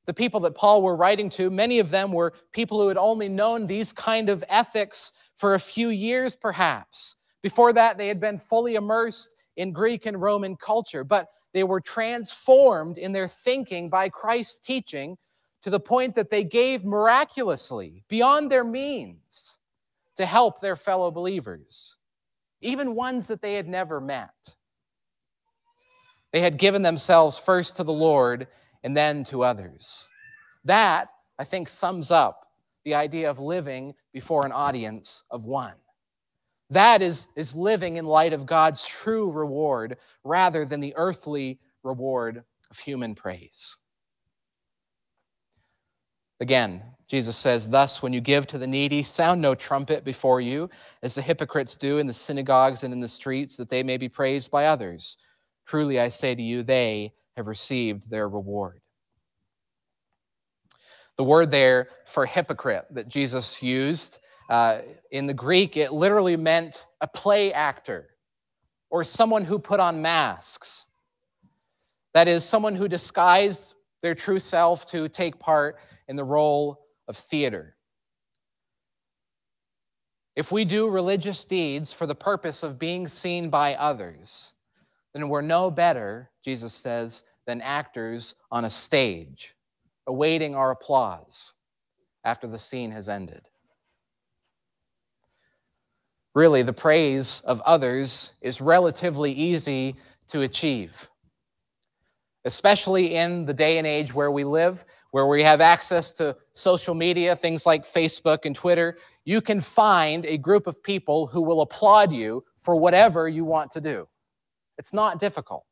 The 0.06 0.14
people 0.14 0.40
that 0.40 0.56
Paul 0.56 0.82
were 0.82 0.96
writing 0.96 1.30
to, 1.32 1.50
many 1.50 1.80
of 1.80 1.90
them 1.90 2.14
were 2.14 2.34
people 2.54 2.80
who 2.80 2.88
had 2.88 2.98
only 2.98 3.28
known 3.28 3.68
these 3.68 3.92
kind 3.92 4.30
of 4.30 4.42
ethics 4.48 5.12
for 5.36 5.54
a 5.54 5.60
few 5.60 5.90
years, 5.90 6.34
perhaps. 6.34 7.18
Before 7.44 7.74
that, 7.74 7.98
they 7.98 8.08
had 8.08 8.22
been 8.22 8.38
fully 8.38 8.76
immersed 8.76 9.36
in 9.58 9.74
Greek 9.74 10.06
and 10.06 10.22
Roman 10.22 10.56
culture, 10.56 11.04
but 11.04 11.28
they 11.54 11.66
were 11.66 11.82
transformed 11.82 12.98
in 12.98 13.12
their 13.12 13.28
thinking 13.28 13.90
by 13.90 14.08
Christ's 14.08 14.66
teaching 14.66 15.18
to 15.64 15.70
the 15.70 15.80
point 15.80 16.16
that 16.16 16.30
they 16.30 16.46
gave 16.46 16.86
miraculously, 16.86 18.06
beyond 18.08 18.50
their 18.50 18.64
means, 18.64 19.60
to 20.18 20.26
help 20.26 20.60
their 20.60 20.76
fellow 20.76 21.12
believers, 21.12 21.98
even 22.62 22.96
ones 22.96 23.28
that 23.28 23.42
they 23.42 23.56
had 23.56 23.68
never 23.68 24.00
met. 24.00 24.56
They 26.32 26.40
had 26.40 26.58
given 26.58 26.82
themselves 26.82 27.38
first 27.38 27.78
to 27.78 27.84
the 27.84 27.94
Lord 27.94 28.48
and 28.84 28.96
then 28.96 29.24
to 29.26 29.44
others. 29.44 30.08
That, 30.66 31.10
I 31.38 31.44
think, 31.44 31.70
sums 31.70 32.12
up 32.12 32.48
the 32.84 32.96
idea 32.96 33.30
of 33.30 33.40
living 33.40 33.94
before 34.14 34.46
an 34.46 34.52
audience 34.52 35.24
of 35.30 35.46
one. 35.46 35.74
That 36.70 37.02
is, 37.02 37.28
is 37.36 37.54
living 37.54 37.98
in 37.98 38.06
light 38.06 38.34
of 38.34 38.46
God's 38.46 38.86
true 38.86 39.32
reward 39.32 39.98
rather 40.24 40.66
than 40.66 40.80
the 40.80 40.96
earthly 40.96 41.60
reward 41.84 42.44
of 42.70 42.78
human 42.80 43.14
praise. 43.14 43.78
Again, 46.42 46.82
Jesus 47.08 47.38
says, 47.38 47.70
Thus, 47.70 48.02
when 48.02 48.14
you 48.14 48.20
give 48.20 48.48
to 48.48 48.58
the 48.58 48.66
needy, 48.66 49.04
sound 49.04 49.42
no 49.42 49.54
trumpet 49.54 50.04
before 50.04 50.42
you, 50.42 50.72
as 51.04 51.14
the 51.14 51.22
hypocrites 51.22 51.78
do 51.78 52.00
in 52.00 52.08
the 52.08 52.14
synagogues 52.14 52.84
and 52.84 52.92
in 52.92 53.00
the 53.00 53.08
streets, 53.08 53.58
that 53.58 53.70
they 53.70 53.84
may 53.84 53.98
be 53.98 54.10
praised 54.10 54.50
by 54.50 54.66
others. 54.66 55.18
Truly, 55.68 56.00
I 56.00 56.08
say 56.08 56.34
to 56.34 56.42
you, 56.42 56.64
they 56.64 57.14
have 57.38 57.46
received 57.46 58.10
their 58.10 58.28
reward. 58.28 58.82
The 61.16 61.24
word 61.24 61.52
there 61.52 61.90
for 62.06 62.26
hypocrite 62.26 62.88
that 62.92 63.08
Jesus 63.08 63.62
used 63.62 64.18
uh, 64.50 64.80
in 65.12 65.28
the 65.28 65.36
Greek, 65.36 65.78
it 65.78 65.94
literally 65.94 66.38
meant 66.38 66.88
a 67.02 67.08
play 67.08 67.54
actor 67.54 68.10
or 68.90 69.04
someone 69.04 69.46
who 69.46 69.60
put 69.60 69.80
on 69.80 70.02
masks. 70.02 70.88
That 72.16 72.28
is, 72.28 72.44
someone 72.44 72.76
who 72.76 72.88
disguised 72.88 73.76
their 74.02 74.16
true 74.16 74.40
self 74.40 74.88
to 74.88 75.08
take 75.08 75.38
part 75.38 75.78
in 76.12 76.18
the 76.18 76.24
role 76.26 76.78
of 77.08 77.16
theater. 77.16 77.74
If 80.36 80.52
we 80.52 80.66
do 80.66 80.90
religious 80.90 81.46
deeds 81.46 81.94
for 81.94 82.06
the 82.06 82.16
purpose 82.16 82.64
of 82.64 82.78
being 82.78 83.08
seen 83.08 83.50
by 83.50 83.76
others, 83.76 84.52
then 85.14 85.30
we're 85.30 85.42
no 85.42 85.72
better, 85.72 86.30
Jesus 86.44 86.74
says, 86.74 87.24
than 87.48 87.62
actors 87.62 88.36
on 88.52 88.66
a 88.66 88.70
stage, 88.70 89.56
awaiting 90.06 90.54
our 90.54 90.72
applause 90.72 91.54
after 92.26 92.46
the 92.46 92.60
scene 92.60 92.92
has 92.92 93.08
ended. 93.08 93.48
Really, 96.36 96.64
the 96.64 96.74
praise 96.74 97.42
of 97.46 97.62
others 97.62 98.34
is 98.42 98.60
relatively 98.60 99.32
easy 99.32 99.96
to 100.32 100.42
achieve, 100.42 101.10
especially 102.44 103.16
in 103.16 103.46
the 103.46 103.54
day 103.54 103.78
and 103.78 103.88
age 103.88 104.14
where 104.14 104.30
we 104.30 104.44
live, 104.44 104.84
where 105.12 105.28
we 105.28 105.44
have 105.44 105.62
access 105.62 106.12
to 106.14 106.36
social 106.54 106.96
media, 106.96 107.36
things 107.36 107.66
like 107.66 107.86
Facebook 107.86 108.46
and 108.46 108.56
Twitter. 108.56 108.98
You 109.26 109.42
can 109.42 109.62
find 109.62 110.26
a 110.26 110.38
group 110.38 110.68
of 110.68 110.82
people 110.82 111.28
who 111.28 111.42
will 111.42 111.62
applaud 111.62 112.12
you 112.12 112.44
for 112.62 112.76
whatever 112.76 113.28
you 113.28 113.46
want 113.46 113.72
to 113.72 113.82
do. 113.82 114.08
It's 114.78 114.94
not 114.94 115.20
difficult. 115.20 115.66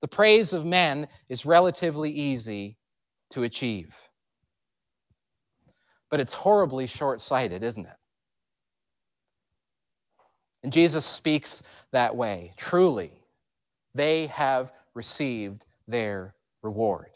The 0.00 0.08
praise 0.08 0.52
of 0.52 0.66
men 0.66 1.08
is 1.28 1.46
relatively 1.46 2.10
easy 2.10 2.76
to 3.30 3.42
achieve. 3.42 3.94
But 6.10 6.20
it's 6.20 6.34
horribly 6.34 6.86
short 6.86 7.20
sighted, 7.20 7.62
isn't 7.62 7.86
it? 7.86 7.96
And 10.62 10.72
Jesus 10.72 11.04
speaks 11.04 11.62
that 11.92 12.16
way. 12.16 12.54
Truly, 12.56 13.12
they 13.94 14.26
have 14.28 14.72
received 14.94 15.66
their 15.86 16.34
reward. 16.62 17.13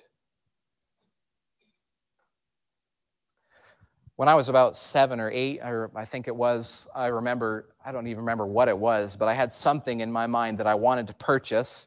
When 4.19 4.29
I 4.29 4.35
was 4.35 4.49
about 4.49 4.77
seven 4.77 5.21
or 5.21 5.31
eight, 5.31 5.61
or 5.63 5.93
I 5.95 6.05
think 6.05 6.27
it 6.27 6.35
was, 6.35 6.89
I 6.93 7.07
remember, 7.07 7.67
I 7.87 7.93
don't 7.93 8.09
even 8.09 8.19
remember 8.19 8.49
what 8.49 8.67
it 8.67 8.77
was, 8.77 9.15
but 9.15 9.29
I 9.29 9.33
had 9.33 9.53
something 9.53 10.01
in 10.01 10.11
my 10.11 10.27
mind 10.27 10.59
that 10.59 10.67
I 10.67 10.75
wanted 10.75 11.07
to 11.07 11.15
purchase. 11.15 11.87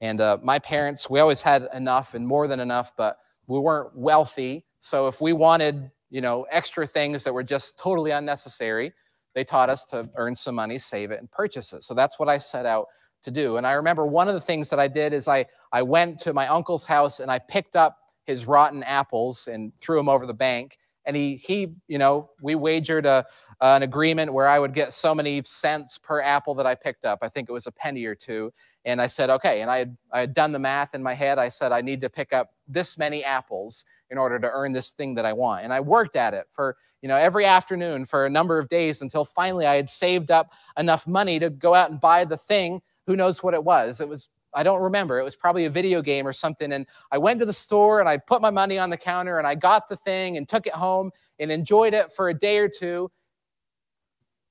And 0.00 0.20
uh, 0.20 0.38
my 0.42 0.58
parents, 0.58 1.08
we 1.08 1.20
always 1.20 1.40
had 1.40 1.68
enough 1.72 2.14
and 2.14 2.26
more 2.26 2.48
than 2.48 2.58
enough, 2.58 2.90
but 2.96 3.18
we 3.46 3.60
weren't 3.60 3.96
wealthy. 3.96 4.64
So 4.80 5.06
if 5.06 5.20
we 5.20 5.32
wanted, 5.32 5.88
you 6.10 6.20
know, 6.20 6.48
extra 6.50 6.84
things 6.84 7.22
that 7.22 7.32
were 7.32 7.44
just 7.44 7.78
totally 7.78 8.10
unnecessary, 8.10 8.92
they 9.36 9.44
taught 9.44 9.70
us 9.70 9.84
to 9.84 10.10
earn 10.16 10.34
some 10.34 10.56
money, 10.56 10.78
save 10.78 11.12
it, 11.12 11.20
and 11.20 11.30
purchase 11.30 11.72
it. 11.72 11.84
So 11.84 11.94
that's 11.94 12.18
what 12.18 12.28
I 12.28 12.38
set 12.38 12.66
out 12.66 12.88
to 13.22 13.30
do. 13.30 13.56
And 13.56 13.64
I 13.64 13.74
remember 13.74 14.04
one 14.04 14.26
of 14.26 14.34
the 14.34 14.40
things 14.40 14.68
that 14.70 14.80
I 14.80 14.88
did 14.88 15.12
is 15.12 15.28
I, 15.28 15.46
I 15.72 15.82
went 15.82 16.18
to 16.22 16.32
my 16.32 16.48
uncle's 16.48 16.84
house 16.84 17.20
and 17.20 17.30
I 17.30 17.38
picked 17.38 17.76
up 17.76 17.98
his 18.26 18.46
rotten 18.48 18.82
apples 18.82 19.46
and 19.46 19.72
threw 19.76 19.96
them 19.96 20.08
over 20.08 20.26
the 20.26 20.34
bank 20.34 20.76
and 21.08 21.16
he 21.16 21.34
he 21.36 21.74
you 21.88 21.98
know 21.98 22.30
we 22.40 22.54
wagered 22.54 23.06
a 23.06 23.26
an 23.60 23.82
agreement 23.82 24.32
where 24.32 24.46
I 24.46 24.58
would 24.58 24.72
get 24.72 24.92
so 24.92 25.14
many 25.14 25.42
cents 25.44 25.98
per 25.98 26.20
apple 26.20 26.54
that 26.54 26.66
I 26.66 26.74
picked 26.74 27.04
up. 27.04 27.18
I 27.22 27.28
think 27.28 27.48
it 27.48 27.52
was 27.52 27.66
a 27.66 27.72
penny 27.72 28.04
or 28.04 28.14
two. 28.14 28.52
And 28.84 29.02
I 29.02 29.06
said, 29.08 29.30
okay. 29.30 29.60
And 29.60 29.70
I 29.70 29.78
had, 29.78 29.96
I 30.12 30.20
had 30.20 30.34
done 30.34 30.52
the 30.52 30.58
math 30.58 30.94
in 30.94 31.02
my 31.02 31.12
head. 31.12 31.38
I 31.38 31.48
said, 31.48 31.72
I 31.72 31.80
need 31.80 32.00
to 32.02 32.08
pick 32.08 32.32
up 32.32 32.52
this 32.68 32.96
many 32.96 33.24
apples 33.24 33.84
in 34.10 34.16
order 34.16 34.38
to 34.38 34.50
earn 34.50 34.72
this 34.72 34.90
thing 34.90 35.14
that 35.16 35.26
I 35.26 35.32
want. 35.32 35.64
And 35.64 35.72
I 35.72 35.80
worked 35.80 36.16
at 36.16 36.34
it 36.34 36.46
for, 36.52 36.76
you 37.02 37.08
know, 37.08 37.16
every 37.16 37.44
afternoon 37.44 38.06
for 38.06 38.24
a 38.24 38.30
number 38.30 38.58
of 38.58 38.68
days 38.68 39.02
until 39.02 39.24
finally 39.24 39.66
I 39.66 39.74
had 39.74 39.90
saved 39.90 40.30
up 40.30 40.52
enough 40.78 41.06
money 41.06 41.38
to 41.40 41.50
go 41.50 41.74
out 41.74 41.90
and 41.90 42.00
buy 42.00 42.24
the 42.24 42.36
thing. 42.36 42.80
Who 43.06 43.16
knows 43.16 43.42
what 43.42 43.54
it 43.54 43.64
was? 43.64 44.00
It 44.00 44.08
was 44.08 44.28
I 44.54 44.62
don't 44.62 44.80
remember. 44.80 45.18
It 45.18 45.24
was 45.24 45.36
probably 45.36 45.66
a 45.66 45.70
video 45.70 46.00
game 46.02 46.26
or 46.26 46.32
something. 46.32 46.72
And 46.72 46.86
I 47.12 47.18
went 47.18 47.40
to 47.40 47.46
the 47.46 47.52
store 47.52 48.00
and 48.00 48.08
I 48.08 48.16
put 48.16 48.40
my 48.40 48.50
money 48.50 48.78
on 48.78 48.90
the 48.90 48.96
counter 48.96 49.38
and 49.38 49.46
I 49.46 49.54
got 49.54 49.88
the 49.88 49.96
thing 49.96 50.36
and 50.36 50.48
took 50.48 50.66
it 50.66 50.72
home 50.72 51.10
and 51.38 51.52
enjoyed 51.52 51.94
it 51.94 52.12
for 52.12 52.28
a 52.28 52.34
day 52.34 52.58
or 52.58 52.68
two. 52.68 53.10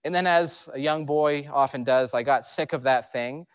And 0.04 0.14
then, 0.14 0.28
as 0.28 0.70
a 0.74 0.80
young 0.80 1.06
boy 1.06 1.50
often 1.52 1.84
does, 1.84 2.14
I 2.14 2.24
got 2.24 2.46
sick 2.46 2.72
of 2.74 2.84
that 2.84 3.12
thing. 3.12 3.46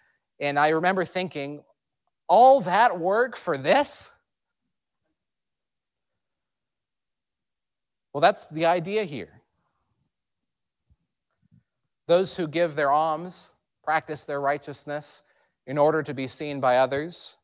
And 0.40 0.59
I 0.59 0.70
remember 0.70 1.05
thinking, 1.05 1.62
all 2.28 2.61
that 2.62 2.98
work 2.98 3.37
for 3.37 3.57
this? 3.57 4.11
Well, 8.12 8.20
that's 8.20 8.44
the 8.46 8.66
idea 8.66 9.05
here. 9.05 9.40
Those 12.07 12.37
who 12.37 12.46
give 12.46 12.74
their 12.74 12.90
alms, 12.90 13.52
practice 13.85 14.24
their 14.24 14.40
righteousness, 14.40 15.22
in 15.66 15.79
order 15.79 16.03
to 16.03 16.14
be 16.14 16.29
seen 16.29 16.61
by 16.61 16.79
others. 16.79 17.37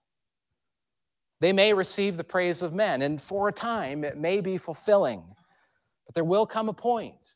They 1.41 1.53
may 1.53 1.73
receive 1.73 2.17
the 2.17 2.25
praise 2.25 2.63
of 2.63 2.75
men, 2.75 3.03
and 3.03 3.21
for 3.21 3.49
a 3.49 3.53
time 3.53 4.05
it 4.05 4.17
may 4.17 4.41
be 4.41 4.59
fulfilling. 4.59 5.23
But 6.07 6.15
there 6.15 6.25
will 6.25 6.47
come 6.47 6.69
a 6.69 6.73
point 6.73 7.35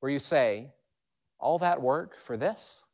where 0.00 0.12
you 0.12 0.18
say, 0.18 0.70
All 1.38 1.60
that 1.60 1.80
work 1.80 2.18
for 2.26 2.36
this? 2.36 2.84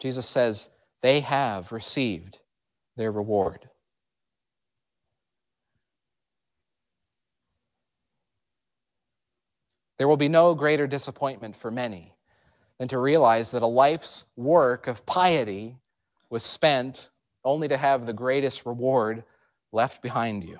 Jesus 0.00 0.26
says, 0.26 0.70
They 1.02 1.20
have 1.20 1.72
received 1.72 2.38
their 2.96 3.12
reward. 3.12 3.68
There 9.98 10.08
will 10.08 10.16
be 10.16 10.28
no 10.28 10.54
greater 10.54 10.86
disappointment 10.86 11.56
for 11.56 11.70
many 11.70 12.14
than 12.80 12.88
to 12.88 12.98
realize 12.98 13.50
that 13.50 13.62
a 13.62 13.66
life's 13.66 14.24
work 14.36 14.86
of 14.86 15.04
piety 15.04 15.76
was 16.30 16.42
spent 16.42 17.10
only 17.44 17.68
to 17.68 17.76
have 17.76 18.06
the 18.06 18.12
greatest 18.14 18.64
reward 18.64 19.22
left 19.70 20.00
behind 20.00 20.42
you. 20.42 20.58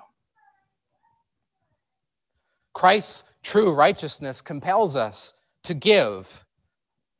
Christ's 2.75 3.23
true 3.41 3.73
righteousness 3.73 4.39
compels 4.39 4.95
us 4.95 5.33
to 5.63 5.73
give, 5.73 6.29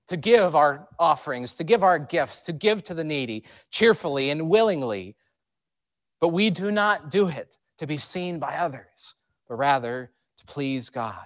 to 0.07 0.17
give 0.17 0.55
our 0.55 0.87
offerings, 0.99 1.55
to 1.55 1.63
give 1.63 1.81
our 1.81 1.97
gifts, 1.97 2.41
to 2.41 2.53
give 2.53 2.83
to 2.83 2.93
the 2.93 3.03
needy 3.03 3.45
cheerfully 3.71 4.29
and 4.29 4.49
willingly. 4.49 5.15
But 6.19 6.27
we 6.27 6.51
do 6.51 6.71
not 6.71 7.09
do 7.09 7.27
it 7.27 7.57
to 7.79 7.87
be 7.87 7.97
seen 7.97 8.37
by 8.37 8.57
others, 8.57 9.15
but 9.49 9.55
rather 9.55 10.11
to 10.37 10.45
please 10.45 10.91
God. 10.91 11.25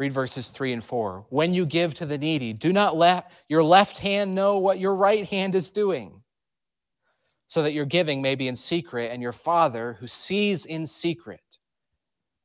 Read 0.00 0.14
verses 0.14 0.48
3 0.48 0.72
and 0.72 0.82
4. 0.82 1.26
When 1.28 1.52
you 1.52 1.66
give 1.66 1.92
to 1.96 2.06
the 2.06 2.16
needy, 2.16 2.54
do 2.54 2.72
not 2.72 2.96
let 2.96 3.30
your 3.50 3.62
left 3.62 3.98
hand 3.98 4.34
know 4.34 4.56
what 4.56 4.80
your 4.80 4.94
right 4.94 5.26
hand 5.26 5.54
is 5.54 5.68
doing, 5.68 6.22
so 7.48 7.64
that 7.64 7.74
your 7.74 7.84
giving 7.84 8.22
may 8.22 8.34
be 8.34 8.48
in 8.48 8.56
secret, 8.56 9.12
and 9.12 9.20
your 9.20 9.34
Father, 9.34 9.98
who 10.00 10.06
sees 10.06 10.64
in 10.64 10.86
secret, 10.86 11.42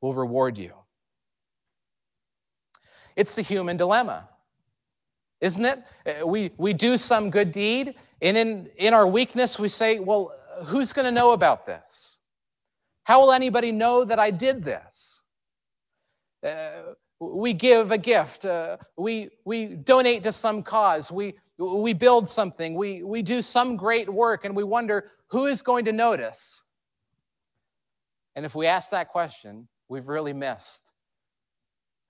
will 0.02 0.12
reward 0.12 0.58
you. 0.58 0.74
It's 3.16 3.34
the 3.34 3.40
human 3.40 3.78
dilemma, 3.78 4.28
isn't 5.40 5.64
it? 5.64 5.82
Uh, 6.04 6.26
we, 6.26 6.50
we 6.58 6.74
do 6.74 6.98
some 6.98 7.30
good 7.30 7.52
deed, 7.52 7.94
and 8.20 8.36
in, 8.36 8.68
in 8.76 8.92
our 8.92 9.06
weakness, 9.06 9.58
we 9.58 9.68
say, 9.68 9.98
Well, 9.98 10.30
who's 10.66 10.92
going 10.92 11.06
to 11.06 11.10
know 11.10 11.30
about 11.30 11.64
this? 11.64 12.20
How 13.04 13.20
will 13.22 13.32
anybody 13.32 13.72
know 13.72 14.04
that 14.04 14.18
I 14.18 14.30
did 14.30 14.62
this? 14.62 15.22
Uh, 16.46 16.92
we 17.18 17.52
give 17.54 17.90
a 17.90 17.98
gift. 17.98 18.44
Uh, 18.44 18.76
we, 18.96 19.30
we 19.44 19.66
donate 19.66 20.22
to 20.24 20.32
some 20.32 20.62
cause. 20.62 21.10
We, 21.10 21.34
we 21.58 21.92
build 21.92 22.28
something. 22.28 22.74
We, 22.74 23.02
we 23.02 23.22
do 23.22 23.42
some 23.42 23.76
great 23.76 24.08
work, 24.08 24.44
and 24.44 24.54
we 24.54 24.64
wonder 24.64 25.10
who 25.28 25.46
is 25.46 25.62
going 25.62 25.86
to 25.86 25.92
notice. 25.92 26.62
And 28.34 28.44
if 28.44 28.54
we 28.54 28.66
ask 28.66 28.90
that 28.90 29.08
question, 29.08 29.66
we've 29.88 30.08
really 30.08 30.34
missed 30.34 30.92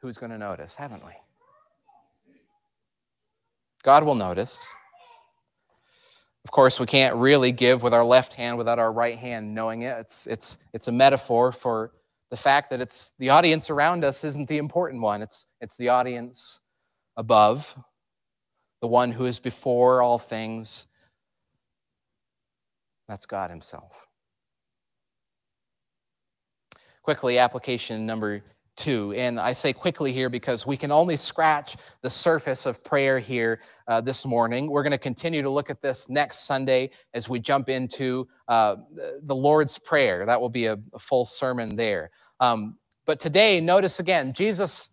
who's 0.02 0.18
going 0.18 0.30
to 0.30 0.38
notice, 0.38 0.74
haven't 0.74 1.04
we? 1.04 1.12
God 3.82 4.04
will 4.04 4.14
notice. 4.14 4.66
Of 6.44 6.50
course, 6.50 6.78
we 6.78 6.86
can't 6.86 7.16
really 7.16 7.50
give 7.50 7.82
with 7.82 7.94
our 7.94 8.04
left 8.04 8.34
hand 8.34 8.58
without 8.58 8.78
our 8.78 8.92
right 8.92 9.18
hand 9.18 9.54
knowing 9.54 9.82
it. 9.82 9.96
It's, 9.98 10.26
it's, 10.26 10.58
it's 10.72 10.88
a 10.88 10.92
metaphor 10.92 11.50
for 11.50 11.92
the 12.30 12.36
fact 12.36 12.70
that 12.70 12.80
it's 12.80 13.12
the 13.18 13.30
audience 13.30 13.70
around 13.70 14.04
us 14.04 14.24
isn't 14.24 14.48
the 14.48 14.58
important 14.58 15.02
one. 15.02 15.22
It's, 15.22 15.46
it's 15.60 15.76
the 15.76 15.90
audience 15.90 16.60
above, 17.16 17.72
the 18.80 18.88
one 18.88 19.12
who 19.12 19.26
is 19.26 19.38
before 19.38 20.02
all 20.02 20.18
things. 20.18 20.86
That's 23.08 23.26
God 23.26 23.50
Himself. 23.50 23.92
Quickly, 27.02 27.38
application 27.38 28.04
number 28.04 28.42
two. 28.76 29.12
And 29.14 29.40
I 29.40 29.52
say 29.52 29.72
quickly 29.72 30.12
here 30.12 30.28
because 30.30 30.66
we 30.66 30.76
can 30.76 30.92
only 30.92 31.16
scratch 31.16 31.76
the 32.02 32.10
surface 32.10 32.66
of 32.66 32.84
prayer 32.84 33.18
here 33.18 33.60
uh, 33.88 34.00
this 34.00 34.26
morning. 34.26 34.70
We're 34.70 34.82
going 34.82 34.92
to 34.92 34.98
continue 34.98 35.42
to 35.42 35.50
look 35.50 35.70
at 35.70 35.82
this 35.82 36.08
next 36.08 36.46
Sunday 36.46 36.90
as 37.14 37.28
we 37.28 37.40
jump 37.40 37.68
into 37.68 38.28
uh, 38.48 38.76
the 39.22 39.34
Lord's 39.34 39.78
Prayer. 39.78 40.26
That 40.26 40.40
will 40.40 40.50
be 40.50 40.66
a, 40.66 40.78
a 40.94 40.98
full 40.98 41.24
sermon 41.24 41.76
there. 41.76 42.10
Um, 42.40 42.78
but 43.06 43.20
today, 43.20 43.60
notice 43.60 44.00
again, 44.00 44.32
Jesus 44.32 44.90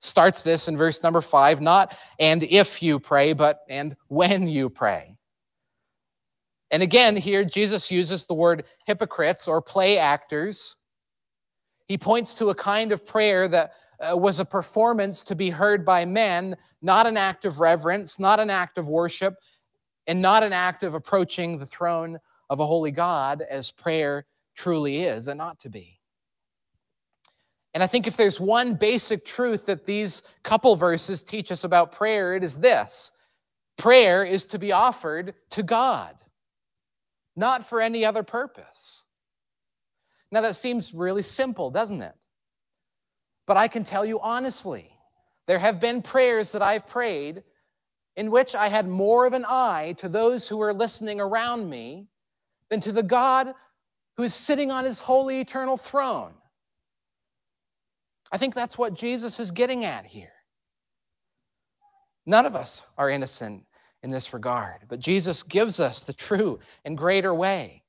starts 0.00 0.42
this 0.42 0.68
in 0.68 0.76
verse 0.76 1.02
number 1.02 1.20
five, 1.20 1.60
not 1.60 1.96
and 2.18 2.42
if 2.42 2.82
you 2.82 2.98
pray, 2.98 3.34
but 3.34 3.60
and 3.68 3.96
when 4.08 4.48
you 4.48 4.70
pray. 4.70 5.16
And 6.70 6.82
again, 6.82 7.16
here 7.16 7.44
Jesus 7.44 7.90
uses 7.90 8.24
the 8.26 8.34
word 8.34 8.64
hypocrites 8.86 9.48
or 9.48 9.60
play 9.60 9.98
actors 9.98 10.76
he 11.90 11.98
points 11.98 12.34
to 12.34 12.50
a 12.50 12.54
kind 12.54 12.92
of 12.92 13.04
prayer 13.04 13.48
that 13.48 13.72
uh, 13.98 14.16
was 14.16 14.38
a 14.38 14.44
performance 14.44 15.24
to 15.24 15.34
be 15.34 15.50
heard 15.50 15.84
by 15.84 16.04
men, 16.04 16.56
not 16.80 17.04
an 17.04 17.16
act 17.16 17.44
of 17.44 17.58
reverence, 17.58 18.20
not 18.20 18.38
an 18.38 18.48
act 18.48 18.78
of 18.78 18.86
worship, 18.86 19.34
and 20.06 20.22
not 20.22 20.44
an 20.44 20.52
act 20.52 20.84
of 20.84 20.94
approaching 20.94 21.58
the 21.58 21.66
throne 21.66 22.20
of 22.48 22.60
a 22.60 22.64
holy 22.64 22.92
God 22.92 23.42
as 23.42 23.72
prayer 23.72 24.24
truly 24.54 25.02
is 25.02 25.26
and 25.26 25.42
ought 25.42 25.58
to 25.58 25.68
be. 25.68 25.98
And 27.74 27.82
I 27.82 27.88
think 27.88 28.06
if 28.06 28.16
there's 28.16 28.38
one 28.38 28.76
basic 28.76 29.24
truth 29.24 29.66
that 29.66 29.84
these 29.84 30.22
couple 30.44 30.76
verses 30.76 31.24
teach 31.24 31.50
us 31.50 31.64
about 31.64 31.90
prayer, 31.90 32.36
it 32.36 32.44
is 32.44 32.56
this 32.60 33.10
prayer 33.76 34.22
is 34.24 34.46
to 34.46 34.60
be 34.60 34.70
offered 34.70 35.34
to 35.50 35.64
God, 35.64 36.14
not 37.34 37.68
for 37.68 37.80
any 37.80 38.04
other 38.04 38.22
purpose. 38.22 39.06
Now, 40.32 40.42
that 40.42 40.56
seems 40.56 40.94
really 40.94 41.22
simple, 41.22 41.70
doesn't 41.70 42.02
it? 42.02 42.14
But 43.46 43.56
I 43.56 43.68
can 43.68 43.84
tell 43.84 44.04
you 44.04 44.20
honestly, 44.20 44.90
there 45.46 45.58
have 45.58 45.80
been 45.80 46.02
prayers 46.02 46.52
that 46.52 46.62
I've 46.62 46.86
prayed 46.86 47.42
in 48.16 48.30
which 48.30 48.54
I 48.54 48.68
had 48.68 48.86
more 48.86 49.26
of 49.26 49.32
an 49.32 49.44
eye 49.48 49.94
to 49.98 50.08
those 50.08 50.46
who 50.46 50.58
were 50.58 50.72
listening 50.72 51.20
around 51.20 51.68
me 51.68 52.06
than 52.68 52.80
to 52.82 52.92
the 52.92 53.02
God 53.02 53.52
who 54.16 54.22
is 54.22 54.34
sitting 54.34 54.70
on 54.70 54.84
his 54.84 55.00
holy 55.00 55.40
eternal 55.40 55.76
throne. 55.76 56.34
I 58.30 58.38
think 58.38 58.54
that's 58.54 58.78
what 58.78 58.94
Jesus 58.94 59.40
is 59.40 59.50
getting 59.50 59.84
at 59.84 60.04
here. 60.04 60.32
None 62.26 62.46
of 62.46 62.54
us 62.54 62.84
are 62.96 63.10
innocent 63.10 63.64
in 64.02 64.10
this 64.10 64.32
regard, 64.32 64.82
but 64.88 65.00
Jesus 65.00 65.42
gives 65.42 65.80
us 65.80 66.00
the 66.00 66.12
true 66.12 66.60
and 66.84 66.96
greater 66.96 67.34
way. 67.34 67.82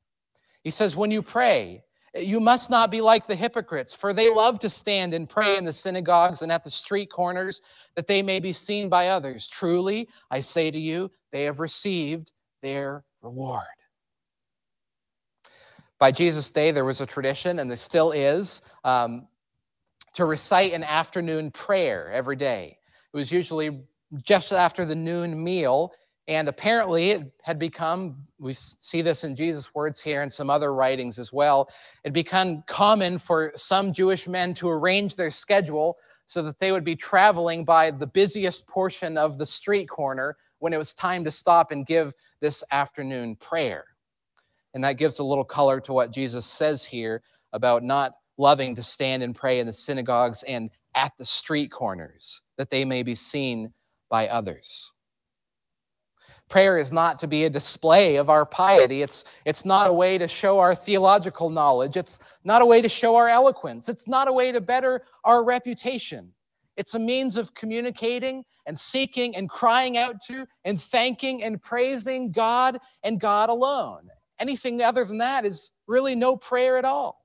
He 0.64 0.72
says, 0.72 0.96
When 0.96 1.12
you 1.12 1.22
pray, 1.22 1.84
You 2.14 2.42
must 2.42 2.70
not 2.70 2.92
be 2.92 3.00
like 3.00 3.26
the 3.26 3.36
hypocrites, 3.36 3.94
for 3.94 4.12
they 4.12 4.30
love 4.30 4.60
to 4.60 4.70
stand 4.70 5.14
and 5.14 5.30
pray 5.30 5.58
in 5.58 5.64
the 5.64 5.72
synagogues 5.72 6.42
and 6.42 6.52
at 6.52 6.64
the 6.64 6.72
street 6.72 7.10
corners, 7.10 7.62
that 7.96 8.08
they 8.08 8.22
may 8.22 8.40
be 8.40 8.52
seen 8.52 8.90
by 8.90 9.10
others. 9.10 9.48
Truly, 9.48 10.10
I 10.30 10.42
say 10.42 10.72
to 10.72 10.80
you, 10.80 11.10
they 11.32 11.44
have 11.44 11.62
received 11.62 12.34
their 12.62 13.06
reward. 13.22 13.64
By 16.00 16.12
Jesus' 16.12 16.50
day, 16.50 16.72
there 16.72 16.84
was 16.84 17.00
a 17.00 17.06
tradition, 17.06 17.60
and 17.60 17.70
there 17.70 17.78
still 17.78 18.12
is, 18.12 18.62
um, 18.84 19.28
to 20.14 20.26
recite 20.26 20.74
an 20.74 20.84
afternoon 20.84 21.52
prayer 21.52 22.12
every 22.12 22.36
day. 22.36 22.78
It 23.14 23.18
was 23.18 23.32
usually 23.32 23.84
just 24.22 24.52
after 24.52 24.84
the 24.84 24.96
noon 24.96 25.42
meal, 25.42 25.94
and 26.32 26.48
apparently 26.48 27.12
it 27.12 27.30
had 27.44 27.60
become, 27.60 28.16
we 28.40 28.54
see 28.54 29.02
this 29.02 29.26
in 29.26 29.36
Jesus' 29.36 29.76
words 29.76 30.02
here 30.02 30.22
and 30.22 30.32
some 30.32 30.50
other 30.50 30.74
writings 30.74 31.20
as 31.20 31.34
well, 31.34 31.70
it 32.06 32.14
become 32.14 32.64
common 32.68 33.20
for 33.20 33.52
some 33.58 33.92
Jewish 33.92 34.30
men 34.30 34.54
to 34.54 34.70
arrange 34.70 35.16
their 35.16 35.30
schedule 35.30 35.98
so 36.26 36.42
that 36.44 36.58
they 36.58 36.72
would 36.72 36.86
be 36.86 36.96
traveling 36.96 37.66
by 37.66 37.92
the 37.92 38.08
busiest 38.08 38.66
portion 38.66 39.18
of 39.18 39.40
the 39.40 39.46
street 39.46 39.90
corner 39.90 40.38
when 40.60 40.72
it 40.72 40.78
was 40.78 40.94
time 40.94 41.26
to 41.26 41.32
stop 41.32 41.72
and 41.72 41.86
give 41.86 42.14
this 42.40 42.64
afternoon 42.72 43.36
prayer. 43.36 43.84
And 44.74 44.86
that 44.86 44.94
gives 44.94 45.20
a 45.20 45.26
little 45.26 45.44
color 45.44 45.82
to 45.82 45.92
what 45.92 46.14
Jesus 46.14 46.46
says 46.46 46.86
here 46.86 47.24
about 47.52 47.84
not 47.84 48.14
loving 48.38 48.74
to 48.76 48.84
stand 48.84 49.22
and 49.22 49.36
pray 49.36 49.60
in 49.60 49.66
the 49.66 49.74
synagogues 49.74 50.44
and 50.44 50.70
at 50.96 51.12
the 51.18 51.26
street 51.26 51.74
corners, 51.74 52.42
that 52.58 52.70
they 52.70 52.86
may 52.86 53.04
be 53.04 53.16
seen 53.16 53.74
by 54.10 54.30
others. 54.30 54.94
Prayer 56.52 56.78
is 56.78 56.92
not 56.92 57.18
to 57.20 57.28
be 57.28 57.46
a 57.46 57.50
display 57.50 58.18
of 58.18 58.30
our 58.30 58.46
piety. 58.46 59.02
It's, 59.02 59.24
it's 59.46 59.64
not 59.64 59.88
a 59.90 59.94
way 59.94 60.18
to 60.18 60.28
show 60.28 60.60
our 60.60 60.76
theological 60.76 61.50
knowledge. 61.50 61.96
It's 61.96 62.20
not 62.44 62.62
a 62.62 62.66
way 62.66 62.82
to 62.82 62.90
show 62.90 63.16
our 63.16 63.30
eloquence. 63.30 63.88
It's 63.88 64.06
not 64.06 64.28
a 64.28 64.34
way 64.34 64.52
to 64.52 64.60
better 64.60 65.02
our 65.24 65.46
reputation. 65.46 66.34
It's 66.76 66.94
a 66.94 67.00
means 67.00 67.38
of 67.38 67.54
communicating 67.54 68.44
and 68.66 68.78
seeking 68.78 69.34
and 69.38 69.50
crying 69.50 69.98
out 69.98 70.18
to 70.28 70.46
and 70.66 70.82
thanking 70.82 71.42
and 71.42 71.62
praising 71.62 72.34
God 72.34 72.80
and 73.02 73.18
God 73.18 73.50
alone. 73.50 74.10
Anything 74.38 74.82
other 74.82 75.06
than 75.06 75.20
that 75.20 75.46
is 75.46 75.72
really 75.88 76.16
no 76.16 76.36
prayer 76.36 76.78
at 76.78 76.84
all. 76.84 77.24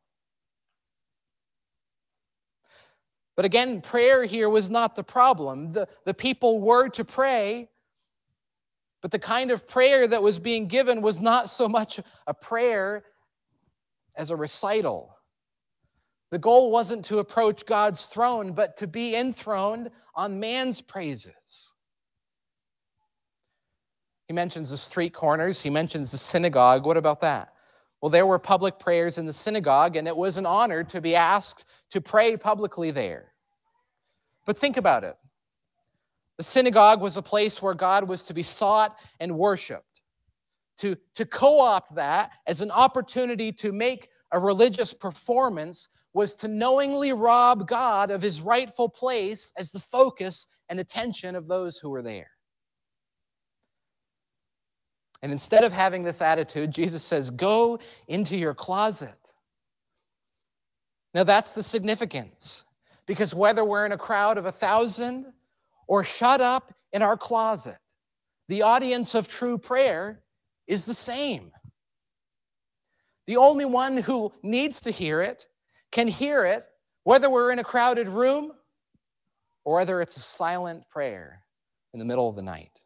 But 3.34 3.44
again, 3.44 3.80
prayer 3.80 4.24
here 4.24 4.48
was 4.48 4.70
not 4.70 4.94
the 4.94 5.02
problem. 5.02 5.72
The, 5.72 5.88
the 6.04 6.14
people 6.14 6.60
were 6.60 6.88
to 6.90 7.04
pray, 7.04 7.68
but 9.06 9.12
the 9.12 9.18
kind 9.20 9.52
of 9.52 9.68
prayer 9.68 10.04
that 10.04 10.20
was 10.20 10.40
being 10.40 10.66
given 10.66 11.00
was 11.00 11.20
not 11.20 11.48
so 11.48 11.68
much 11.68 12.00
a 12.26 12.34
prayer 12.34 13.04
as 14.16 14.30
a 14.30 14.36
recital. 14.36 15.16
The 16.32 16.40
goal 16.40 16.72
wasn't 16.72 17.04
to 17.04 17.20
approach 17.20 17.66
God's 17.66 18.06
throne, 18.06 18.50
but 18.50 18.78
to 18.78 18.88
be 18.88 19.14
enthroned 19.14 19.92
on 20.16 20.40
man's 20.40 20.80
praises. 20.80 21.72
He 24.26 24.34
mentions 24.34 24.70
the 24.70 24.76
street 24.76 25.14
corners, 25.14 25.62
he 25.62 25.70
mentions 25.70 26.10
the 26.10 26.18
synagogue. 26.18 26.84
What 26.84 26.96
about 26.96 27.20
that? 27.20 27.52
Well, 28.00 28.10
there 28.10 28.26
were 28.26 28.40
public 28.40 28.80
prayers 28.80 29.18
in 29.18 29.26
the 29.26 29.32
synagogue, 29.32 29.94
and 29.94 30.08
it 30.08 30.16
was 30.16 30.36
an 30.36 30.46
honor 30.46 30.82
to 30.82 31.00
be 31.00 31.14
asked 31.14 31.64
to 31.90 32.00
pray 32.00 32.36
publicly 32.36 32.90
there. 32.90 33.32
But 34.46 34.58
think 34.58 34.76
about 34.76 35.04
it 35.04 35.16
the 36.38 36.44
synagogue 36.44 37.00
was 37.00 37.16
a 37.16 37.22
place 37.22 37.62
where 37.62 37.74
God 37.74 38.08
was 38.08 38.24
to 38.24 38.34
be 38.34 38.42
sought 38.42 38.98
and 39.20 39.38
worshiped. 39.38 40.02
To, 40.78 40.96
to 41.14 41.24
co 41.24 41.60
opt 41.60 41.94
that 41.94 42.30
as 42.46 42.60
an 42.60 42.70
opportunity 42.70 43.52
to 43.52 43.72
make 43.72 44.08
a 44.30 44.38
religious 44.38 44.92
performance 44.92 45.88
was 46.12 46.34
to 46.36 46.48
knowingly 46.48 47.12
rob 47.12 47.66
God 47.66 48.10
of 48.10 48.20
his 48.20 48.40
rightful 48.40 48.88
place 48.88 49.52
as 49.56 49.70
the 49.70 49.80
focus 49.80 50.46
and 50.68 50.78
attention 50.78 51.34
of 51.34 51.46
those 51.46 51.78
who 51.78 51.88
were 51.88 52.02
there. 52.02 52.30
And 55.22 55.32
instead 55.32 55.64
of 55.64 55.72
having 55.72 56.04
this 56.04 56.20
attitude, 56.20 56.72
Jesus 56.72 57.02
says, 57.02 57.30
Go 57.30 57.78
into 58.06 58.36
your 58.36 58.54
closet. 58.54 59.34
Now 61.14 61.24
that's 61.24 61.54
the 61.54 61.62
significance. 61.62 62.64
Because 63.06 63.34
whether 63.34 63.64
we're 63.64 63.86
in 63.86 63.92
a 63.92 63.98
crowd 63.98 64.36
of 64.36 64.46
a 64.46 64.52
thousand 64.52 65.32
or 65.86 66.04
shut 66.04 66.40
up 66.40 66.74
in 66.92 67.02
our 67.02 67.16
closet, 67.16 67.78
the 68.48 68.62
audience 68.62 69.14
of 69.14 69.28
true 69.28 69.58
prayer 69.58 70.20
is 70.66 70.84
the 70.84 70.94
same. 70.94 71.52
The 73.26 73.38
only 73.38 73.64
one 73.64 73.96
who 73.96 74.32
needs 74.42 74.80
to 74.82 74.90
hear 74.90 75.20
it 75.22 75.46
can 75.90 76.08
hear 76.08 76.44
it, 76.44 76.64
whether 77.04 77.28
we're 77.28 77.50
in 77.50 77.58
a 77.58 77.64
crowded 77.64 78.08
room 78.08 78.52
or 79.64 79.74
whether 79.74 80.00
it's 80.00 80.16
a 80.16 80.20
silent 80.20 80.88
prayer 80.90 81.42
in 81.92 81.98
the 81.98 82.04
middle 82.04 82.28
of 82.28 82.36
the 82.36 82.42
night. 82.42 82.82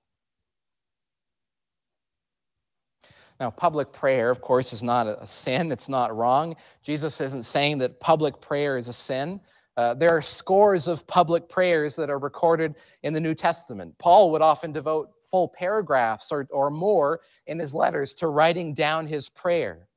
Now, 3.39 3.51
public 3.51 3.93
prayer, 3.93 4.29
of 4.29 4.43
course, 4.43 4.75
is 4.75 4.83
not 4.83 5.07
a 5.07 5.27
sin. 5.27 5.73
It's 5.73 5.89
not 5.89 6.15
wrong. 6.15 6.57
Jesus 6.83 7.23
isn't 7.23 7.45
saying 7.45 7.79
that 7.79 7.99
public 7.99 8.41
prayer 8.41 8.77
is 8.77 8.89
a 8.89 8.93
sin. 8.93 9.41
Uh, 9.77 9.95
there 9.95 10.11
are 10.11 10.23
scores 10.23 10.89
of 10.89 11.07
public 11.07 11.49
prayers 11.49 11.97
that 11.97 12.11
are 12.11 12.19
recorded 12.19 12.77
in 13.03 13.13
the 13.13 13.21
New 13.21 13.35
Testament. 13.35 13.97
Paul 13.99 14.33
would 14.33 14.43
often 14.43 14.73
devote 14.73 15.11
full 15.31 15.49
paragraphs 15.49 16.33
or, 16.33 16.47
or 16.51 16.71
more 16.71 17.21
in 17.47 17.59
his 17.59 17.73
letters 17.73 18.15
to 18.15 18.27
writing 18.27 18.75
down 18.75 19.07
his 19.07 19.29
prayer. 19.29 19.89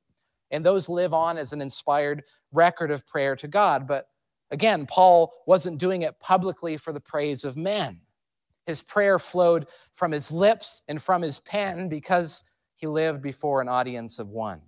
And 0.50 0.64
those 0.64 0.88
live 0.88 1.12
on 1.12 1.36
as 1.36 1.52
an 1.52 1.60
inspired 1.60 2.22
record 2.52 2.90
of 2.90 3.06
prayer 3.06 3.34
to 3.36 3.48
God. 3.48 3.88
But 3.88 4.08
again, 4.50 4.86
Paul 4.86 5.34
wasn't 5.46 5.78
doing 5.78 6.02
it 6.02 6.20
publicly 6.20 6.76
for 6.76 6.92
the 6.92 7.00
praise 7.00 7.44
of 7.44 7.56
men. 7.56 8.00
His 8.66 8.80
prayer 8.80 9.18
flowed 9.18 9.66
from 9.94 10.12
his 10.12 10.30
lips 10.30 10.82
and 10.88 11.02
from 11.02 11.20
his 11.20 11.40
pen 11.40 11.88
because 11.88 12.44
he 12.76 12.86
lived 12.86 13.20
before 13.20 13.60
an 13.60 13.68
audience 13.68 14.18
of 14.18 14.28
one. 14.28 14.62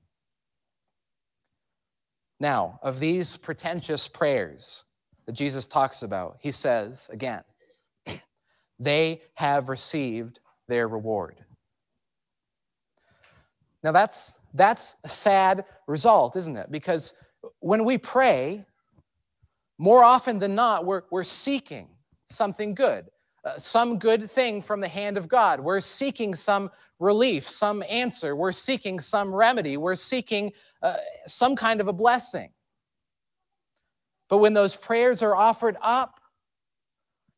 Now, 2.38 2.78
of 2.82 3.00
these 3.00 3.36
pretentious 3.36 4.08
prayers 4.08 4.84
that 5.26 5.32
Jesus 5.32 5.66
talks 5.66 6.02
about, 6.02 6.38
he 6.40 6.52
says 6.52 7.08
again, 7.12 7.42
they 8.78 9.22
have 9.34 9.68
received 9.68 10.40
their 10.68 10.86
reward. 10.88 11.36
Now 13.82 13.92
that's 13.92 14.38
that's 14.54 14.96
a 15.04 15.08
sad 15.08 15.64
result, 15.86 16.36
isn't 16.36 16.56
it? 16.56 16.70
Because 16.70 17.14
when 17.60 17.84
we 17.84 17.98
pray, 17.98 18.64
more 19.78 20.02
often 20.02 20.38
than 20.38 20.54
not, 20.54 20.86
we're, 20.86 21.02
we're 21.10 21.24
seeking 21.24 21.88
something 22.26 22.74
good. 22.74 23.06
Uh, 23.44 23.58
some 23.58 23.98
good 23.98 24.30
thing 24.30 24.60
from 24.60 24.80
the 24.80 24.88
hand 24.88 25.16
of 25.16 25.28
God. 25.28 25.60
We're 25.60 25.80
seeking 25.80 26.34
some 26.34 26.70
relief, 26.98 27.48
some 27.48 27.84
answer. 27.88 28.34
We're 28.34 28.52
seeking 28.52 28.98
some 28.98 29.32
remedy. 29.32 29.76
We're 29.76 29.94
seeking 29.94 30.52
uh, 30.82 30.96
some 31.26 31.54
kind 31.54 31.80
of 31.80 31.88
a 31.88 31.92
blessing. 31.92 32.50
But 34.28 34.38
when 34.38 34.54
those 34.54 34.74
prayers 34.74 35.22
are 35.22 35.34
offered 35.34 35.76
up 35.80 36.20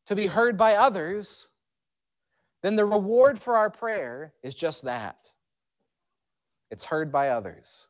to 0.07 0.15
be 0.15 0.27
heard 0.27 0.57
by 0.57 0.75
others, 0.75 1.49
then 2.63 2.75
the 2.75 2.85
reward 2.85 3.39
for 3.41 3.57
our 3.57 3.69
prayer 3.69 4.33
is 4.43 4.55
just 4.55 4.83
that 4.83 5.31
it's 6.71 6.83
heard 6.83 7.11
by 7.11 7.29
others. 7.29 7.87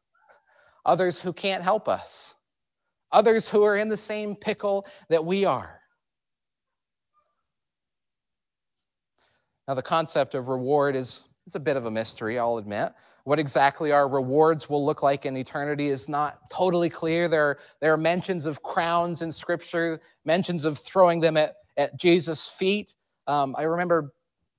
Others 0.86 1.22
who 1.22 1.34
can't 1.34 1.64
help 1.64 1.88
us, 1.88 2.36
others 3.12 3.50
who 3.50 3.64
are 3.64 3.76
in 3.76 3.90
the 3.90 3.98
same 3.98 4.36
pickle 4.36 4.86
that 5.10 5.26
we 5.26 5.46
are. 5.46 5.80
Now, 9.68 9.76
the 9.76 9.84
concept 9.84 10.34
of 10.34 10.48
reward 10.48 10.96
is, 10.96 11.28
a 11.54 11.60
bit 11.60 11.78
of 11.78 11.86
a 11.86 11.92
mystery, 11.92 12.40
I'll 12.40 12.58
admit. 12.58 12.94
What 13.30 13.38
exactly 13.38 13.92
our 13.92 14.08
rewards 14.08 14.72
will 14.72 14.84
look 14.84 15.04
like 15.04 15.28
in 15.28 15.38
eternity 15.38 15.90
is 15.90 16.10
not 16.10 16.50
totally 16.50 16.90
clear. 16.90 17.28
There, 17.28 17.60
there 17.80 17.94
are 17.94 17.98
mentions 17.98 18.48
of 18.48 18.64
crowns 18.64 19.22
in 19.22 19.32
Scripture, 19.32 20.00
mentions 20.26 20.66
of 20.66 20.80
throwing 20.80 21.20
them 21.20 21.38
at, 21.38 21.58
at 21.78 21.96
Jesus' 21.96 22.50
feet. 22.50 22.96
Um, 23.28 23.56
I 23.56 23.66
remember 23.66 24.12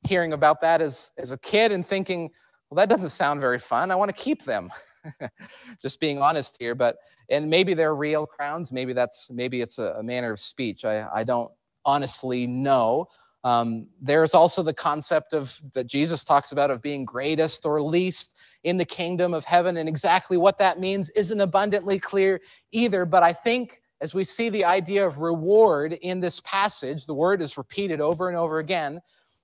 hearing 0.06 0.34
about 0.34 0.60
that 0.60 0.80
as, 0.80 1.10
as 1.18 1.32
a 1.32 1.38
kid 1.38 1.72
and 1.72 1.84
thinking, 1.84 2.30
well, 2.70 2.76
that 2.76 2.88
doesn't 2.88 3.08
sound 3.08 3.40
very 3.40 3.58
fun. 3.58 3.90
I 3.90 3.96
want 3.96 4.08
to 4.08 4.22
keep 4.22 4.44
them. 4.44 4.70
Just 5.82 5.98
being 5.98 6.18
honest 6.22 6.56
here, 6.60 6.76
but 6.76 6.98
and 7.28 7.50
maybe 7.50 7.74
they're 7.74 7.96
real 7.96 8.24
crowns. 8.24 8.70
Maybe 8.70 8.92
that's 8.92 9.32
maybe 9.32 9.62
it's 9.62 9.80
a, 9.80 9.94
a 9.98 10.02
manner 10.04 10.30
of 10.30 10.38
speech. 10.38 10.84
I, 10.84 11.08
I 11.12 11.24
don't 11.24 11.50
honestly 11.84 12.46
know. 12.46 13.08
Um, 13.42 13.88
there's 14.00 14.34
also 14.34 14.62
the 14.62 14.74
concept 14.74 15.32
of 15.32 15.52
that 15.72 15.88
Jesus 15.88 16.22
talks 16.22 16.52
about 16.52 16.70
of 16.70 16.82
being 16.82 17.04
greatest 17.04 17.66
or 17.66 17.82
least 17.82 18.36
in 18.64 18.76
the 18.76 18.84
kingdom 18.84 19.34
of 19.34 19.44
heaven, 19.44 19.76
and 19.76 19.88
exactly 19.88 20.36
what 20.36 20.58
that 20.58 20.78
means 20.78 21.10
isn't 21.10 21.40
abundantly 21.40 21.98
clear 21.98 22.40
either. 22.72 23.04
But 23.04 23.22
I 23.22 23.32
think 23.32 23.80
as 24.00 24.14
we 24.14 24.24
see 24.24 24.48
the 24.48 24.64
idea 24.64 25.06
of 25.06 25.20
reward 25.20 25.92
in 25.92 26.20
this 26.20 26.40
passage, 26.40 27.06
the 27.06 27.14
word 27.14 27.42
is 27.42 27.58
repeated 27.58 28.00
over 28.00 28.28
and 28.28 28.36
over 28.36 28.58
again. 28.58 29.00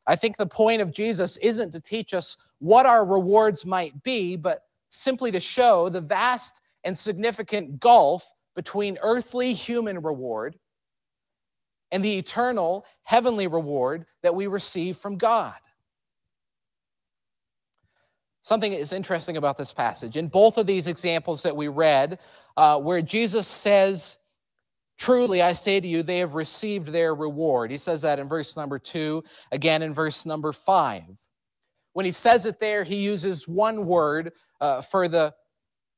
I 0.06 0.16
think 0.16 0.36
the 0.36 0.46
point 0.46 0.82
of 0.82 0.92
Jesus 0.92 1.36
isn't 1.38 1.72
to 1.72 1.80
teach 1.80 2.14
us 2.14 2.36
what 2.58 2.86
our 2.86 3.04
rewards 3.04 3.64
might 3.66 4.02
be, 4.02 4.36
but 4.36 4.62
simply 4.88 5.30
to 5.32 5.40
show 5.40 5.88
the 5.88 6.00
vast 6.00 6.60
and 6.84 6.96
significant 6.96 7.80
gulf 7.80 8.24
between 8.54 8.98
earthly 9.02 9.52
human 9.52 10.00
reward 10.00 10.56
and 11.90 12.04
the 12.04 12.18
eternal 12.18 12.84
heavenly 13.02 13.46
reward 13.46 14.06
that 14.22 14.34
we 14.34 14.46
receive 14.46 14.96
from 14.96 15.18
God. 15.18 15.54
Something 18.46 18.74
is 18.74 18.92
interesting 18.92 19.36
about 19.38 19.56
this 19.56 19.72
passage. 19.72 20.16
In 20.16 20.28
both 20.28 20.56
of 20.56 20.68
these 20.68 20.86
examples 20.86 21.42
that 21.42 21.56
we 21.56 21.66
read, 21.66 22.20
uh, 22.56 22.78
where 22.78 23.02
Jesus 23.02 23.44
says, 23.48 24.18
Truly, 24.98 25.42
I 25.42 25.52
say 25.52 25.80
to 25.80 25.88
you, 25.88 26.04
they 26.04 26.20
have 26.20 26.36
received 26.36 26.86
their 26.86 27.12
reward. 27.12 27.72
He 27.72 27.76
says 27.76 28.02
that 28.02 28.20
in 28.20 28.28
verse 28.28 28.56
number 28.56 28.78
two, 28.78 29.24
again 29.50 29.82
in 29.82 29.92
verse 29.92 30.24
number 30.24 30.52
five. 30.52 31.02
When 31.92 32.04
he 32.06 32.12
says 32.12 32.46
it 32.46 32.60
there, 32.60 32.84
he 32.84 32.98
uses 32.98 33.48
one 33.48 33.84
word 33.84 34.32
uh, 34.60 34.80
for 34.80 35.08
the, 35.08 35.34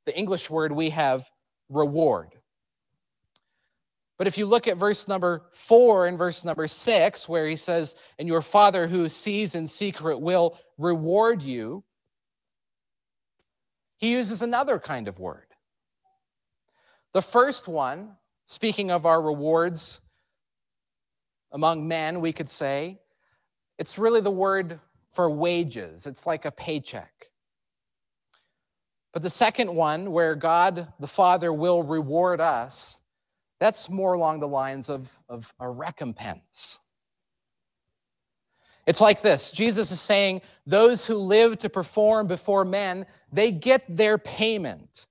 the 0.06 0.18
English 0.18 0.48
word 0.48 0.72
we 0.72 0.88
have, 0.88 1.28
reward. 1.68 2.30
But 4.16 4.26
if 4.26 4.38
you 4.38 4.46
look 4.46 4.68
at 4.68 4.78
verse 4.78 5.06
number 5.06 5.42
four 5.52 6.06
and 6.06 6.16
verse 6.16 6.46
number 6.46 6.66
six, 6.66 7.28
where 7.28 7.46
he 7.46 7.56
says, 7.56 7.94
And 8.18 8.26
your 8.26 8.40
Father 8.40 8.86
who 8.86 9.10
sees 9.10 9.54
in 9.54 9.66
secret 9.66 10.18
will 10.18 10.58
reward 10.78 11.42
you, 11.42 11.84
he 13.98 14.10
uses 14.12 14.42
another 14.42 14.78
kind 14.78 15.08
of 15.08 15.18
word. 15.18 15.46
The 17.12 17.22
first 17.22 17.68
one, 17.68 18.16
speaking 18.46 18.90
of 18.90 19.06
our 19.06 19.20
rewards 19.20 20.00
among 21.52 21.88
men, 21.88 22.20
we 22.20 22.32
could 22.32 22.50
say, 22.50 23.00
it's 23.78 23.98
really 23.98 24.20
the 24.20 24.30
word 24.30 24.80
for 25.14 25.28
wages. 25.28 26.06
It's 26.06 26.26
like 26.26 26.44
a 26.44 26.50
paycheck. 26.50 27.12
But 29.12 29.22
the 29.22 29.30
second 29.30 29.74
one, 29.74 30.12
where 30.12 30.34
God 30.34 30.92
the 31.00 31.08
Father 31.08 31.52
will 31.52 31.82
reward 31.82 32.40
us, 32.40 33.00
that's 33.58 33.88
more 33.88 34.12
along 34.12 34.40
the 34.40 34.48
lines 34.48 34.88
of, 34.88 35.10
of 35.28 35.52
a 35.58 35.68
recompense. 35.68 36.78
It's 38.88 39.02
like 39.02 39.20
this 39.20 39.50
Jesus 39.50 39.90
is 39.92 40.00
saying, 40.00 40.40
Those 40.66 41.06
who 41.06 41.16
live 41.16 41.58
to 41.58 41.68
perform 41.68 42.26
before 42.26 42.64
men, 42.64 43.04
they 43.30 43.52
get 43.52 43.84
their 43.86 44.16
payment, 44.16 45.06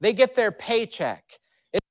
they 0.00 0.12
get 0.12 0.34
their 0.34 0.50
paycheck. 0.50 1.24
It's 1.72 1.86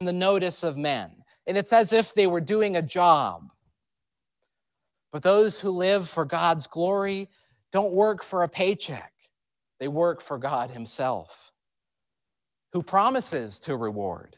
in 0.00 0.06
the 0.06 0.12
notice 0.12 0.64
of 0.64 0.76
men. 0.76 1.12
And 1.46 1.56
it's 1.56 1.72
as 1.72 1.92
if 1.92 2.12
they 2.14 2.26
were 2.26 2.40
doing 2.40 2.76
a 2.76 2.82
job. 2.82 3.50
But 5.12 5.22
those 5.22 5.60
who 5.60 5.70
live 5.70 6.08
for 6.08 6.24
God's 6.24 6.66
glory 6.66 7.28
don't 7.70 7.92
work 7.92 8.24
for 8.24 8.42
a 8.42 8.48
paycheck, 8.48 9.12
they 9.78 9.86
work 9.86 10.20
for 10.20 10.38
God 10.38 10.70
Himself, 10.70 11.52
who 12.72 12.82
promises 12.82 13.60
to 13.60 13.76
reward. 13.76 14.36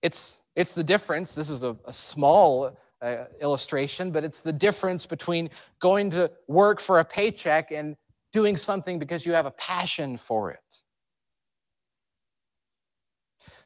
It's, 0.00 0.40
it's 0.56 0.74
the 0.74 0.84
difference. 0.84 1.34
This 1.34 1.50
is 1.50 1.62
a, 1.62 1.76
a 1.84 1.92
small 1.92 2.76
uh, 3.02 3.24
illustration, 3.40 4.10
but 4.10 4.24
it's 4.24 4.40
the 4.40 4.52
difference 4.52 5.06
between 5.06 5.50
going 5.80 6.10
to 6.10 6.30
work 6.48 6.80
for 6.80 6.98
a 6.98 7.04
paycheck 7.04 7.70
and 7.70 7.96
doing 8.32 8.56
something 8.56 8.98
because 8.98 9.26
you 9.26 9.32
have 9.32 9.46
a 9.46 9.50
passion 9.52 10.18
for 10.18 10.50
it. 10.50 10.82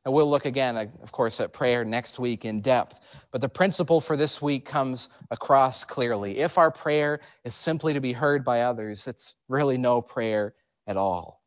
Now, 0.05 0.13
we'll 0.13 0.29
look 0.29 0.45
again, 0.45 0.77
uh, 0.77 0.87
of 1.03 1.13
course, 1.13 1.41
at 1.41 1.53
prayer 1.53 1.85
next 1.85 2.19
week 2.19 2.45
in 2.45 2.61
depth, 2.61 3.01
but 3.33 3.41
the 3.41 3.49
principle 3.49 4.01
for 4.01 4.17
this 4.17 4.41
week 4.43 4.67
comes 4.67 5.09
across 5.31 5.85
clearly. 5.85 6.39
If 6.39 6.59
our 6.59 6.71
prayer 6.71 7.21
is 7.45 7.55
simply 7.55 7.95
to 7.95 8.01
be 8.01 8.13
heard 8.13 8.45
by 8.45 8.63
others, 8.63 9.07
it's 9.07 9.35
really 9.49 9.79
no 9.79 10.03
prayer 10.03 10.55
at 10.87 10.99
all. 10.99 11.43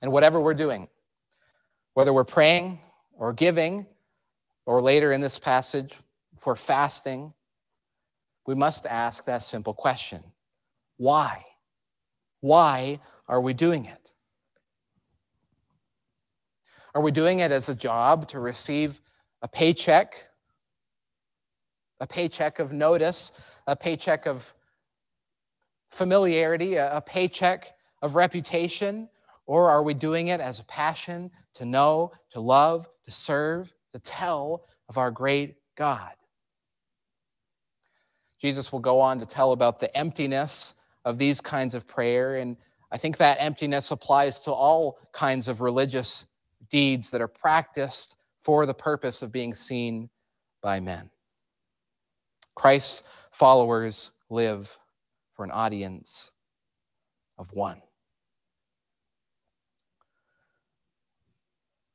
And 0.00 0.10
whatever 0.10 0.40
we're 0.40 0.54
doing, 0.54 0.88
whether 1.94 2.12
we're 2.12 2.24
praying 2.24 2.80
or 3.12 3.34
giving, 3.34 3.86
or 4.66 4.80
later 4.80 5.12
in 5.12 5.20
this 5.20 5.38
passage 5.38 5.98
for 6.40 6.56
fasting, 6.56 7.32
we 8.46 8.54
must 8.54 8.86
ask 8.86 9.24
that 9.26 9.42
simple 9.42 9.74
question 9.74 10.22
Why? 10.96 11.44
Why 12.40 13.00
are 13.28 13.40
we 13.40 13.54
doing 13.54 13.84
it? 13.84 14.12
Are 16.94 17.00
we 17.00 17.10
doing 17.10 17.38
it 17.38 17.52
as 17.52 17.68
a 17.68 17.74
job 17.74 18.28
to 18.28 18.40
receive 18.40 19.00
a 19.40 19.48
paycheck? 19.48 20.28
A 22.00 22.06
paycheck 22.06 22.58
of 22.58 22.72
notice, 22.72 23.30
a 23.66 23.76
paycheck 23.76 24.26
of 24.26 24.52
familiarity, 25.90 26.74
a, 26.74 27.00
paycheck 27.00 27.72
of 28.02 28.16
reputation? 28.16 29.08
Or 29.46 29.70
are 29.70 29.82
we 29.82 29.94
doing 29.94 30.28
it 30.28 30.40
as 30.40 30.58
a 30.58 30.64
passion 30.64 31.30
to 31.54 31.64
know, 31.64 32.12
to 32.30 32.40
love, 32.40 32.88
to 33.04 33.10
serve, 33.12 33.72
to 33.92 33.98
tell 34.00 34.64
of 34.88 34.98
our 34.98 35.10
great 35.10 35.56
God. 35.76 36.12
Jesus 38.40 38.72
will 38.72 38.80
go 38.80 39.00
on 39.00 39.20
to 39.20 39.26
tell 39.26 39.52
about 39.52 39.78
the 39.78 39.96
emptiness 39.96 40.74
of 41.04 41.18
these 41.18 41.40
kinds 41.40 41.74
of 41.74 41.86
prayer, 41.86 42.36
and 42.36 42.56
I 42.90 42.98
think 42.98 43.18
that 43.18 43.38
emptiness 43.40 43.90
applies 43.90 44.40
to 44.40 44.52
all 44.52 44.98
kinds 45.12 45.48
of 45.48 45.60
religious 45.60 46.26
deeds 46.70 47.10
that 47.10 47.20
are 47.20 47.28
practiced 47.28 48.16
for 48.42 48.66
the 48.66 48.74
purpose 48.74 49.22
of 49.22 49.32
being 49.32 49.54
seen 49.54 50.10
by 50.62 50.80
men. 50.80 51.10
Christ's 52.54 53.02
followers 53.30 54.10
live 54.28 54.76
for 55.34 55.44
an 55.44 55.50
audience 55.50 56.30
of 57.38 57.52
one. 57.52 57.80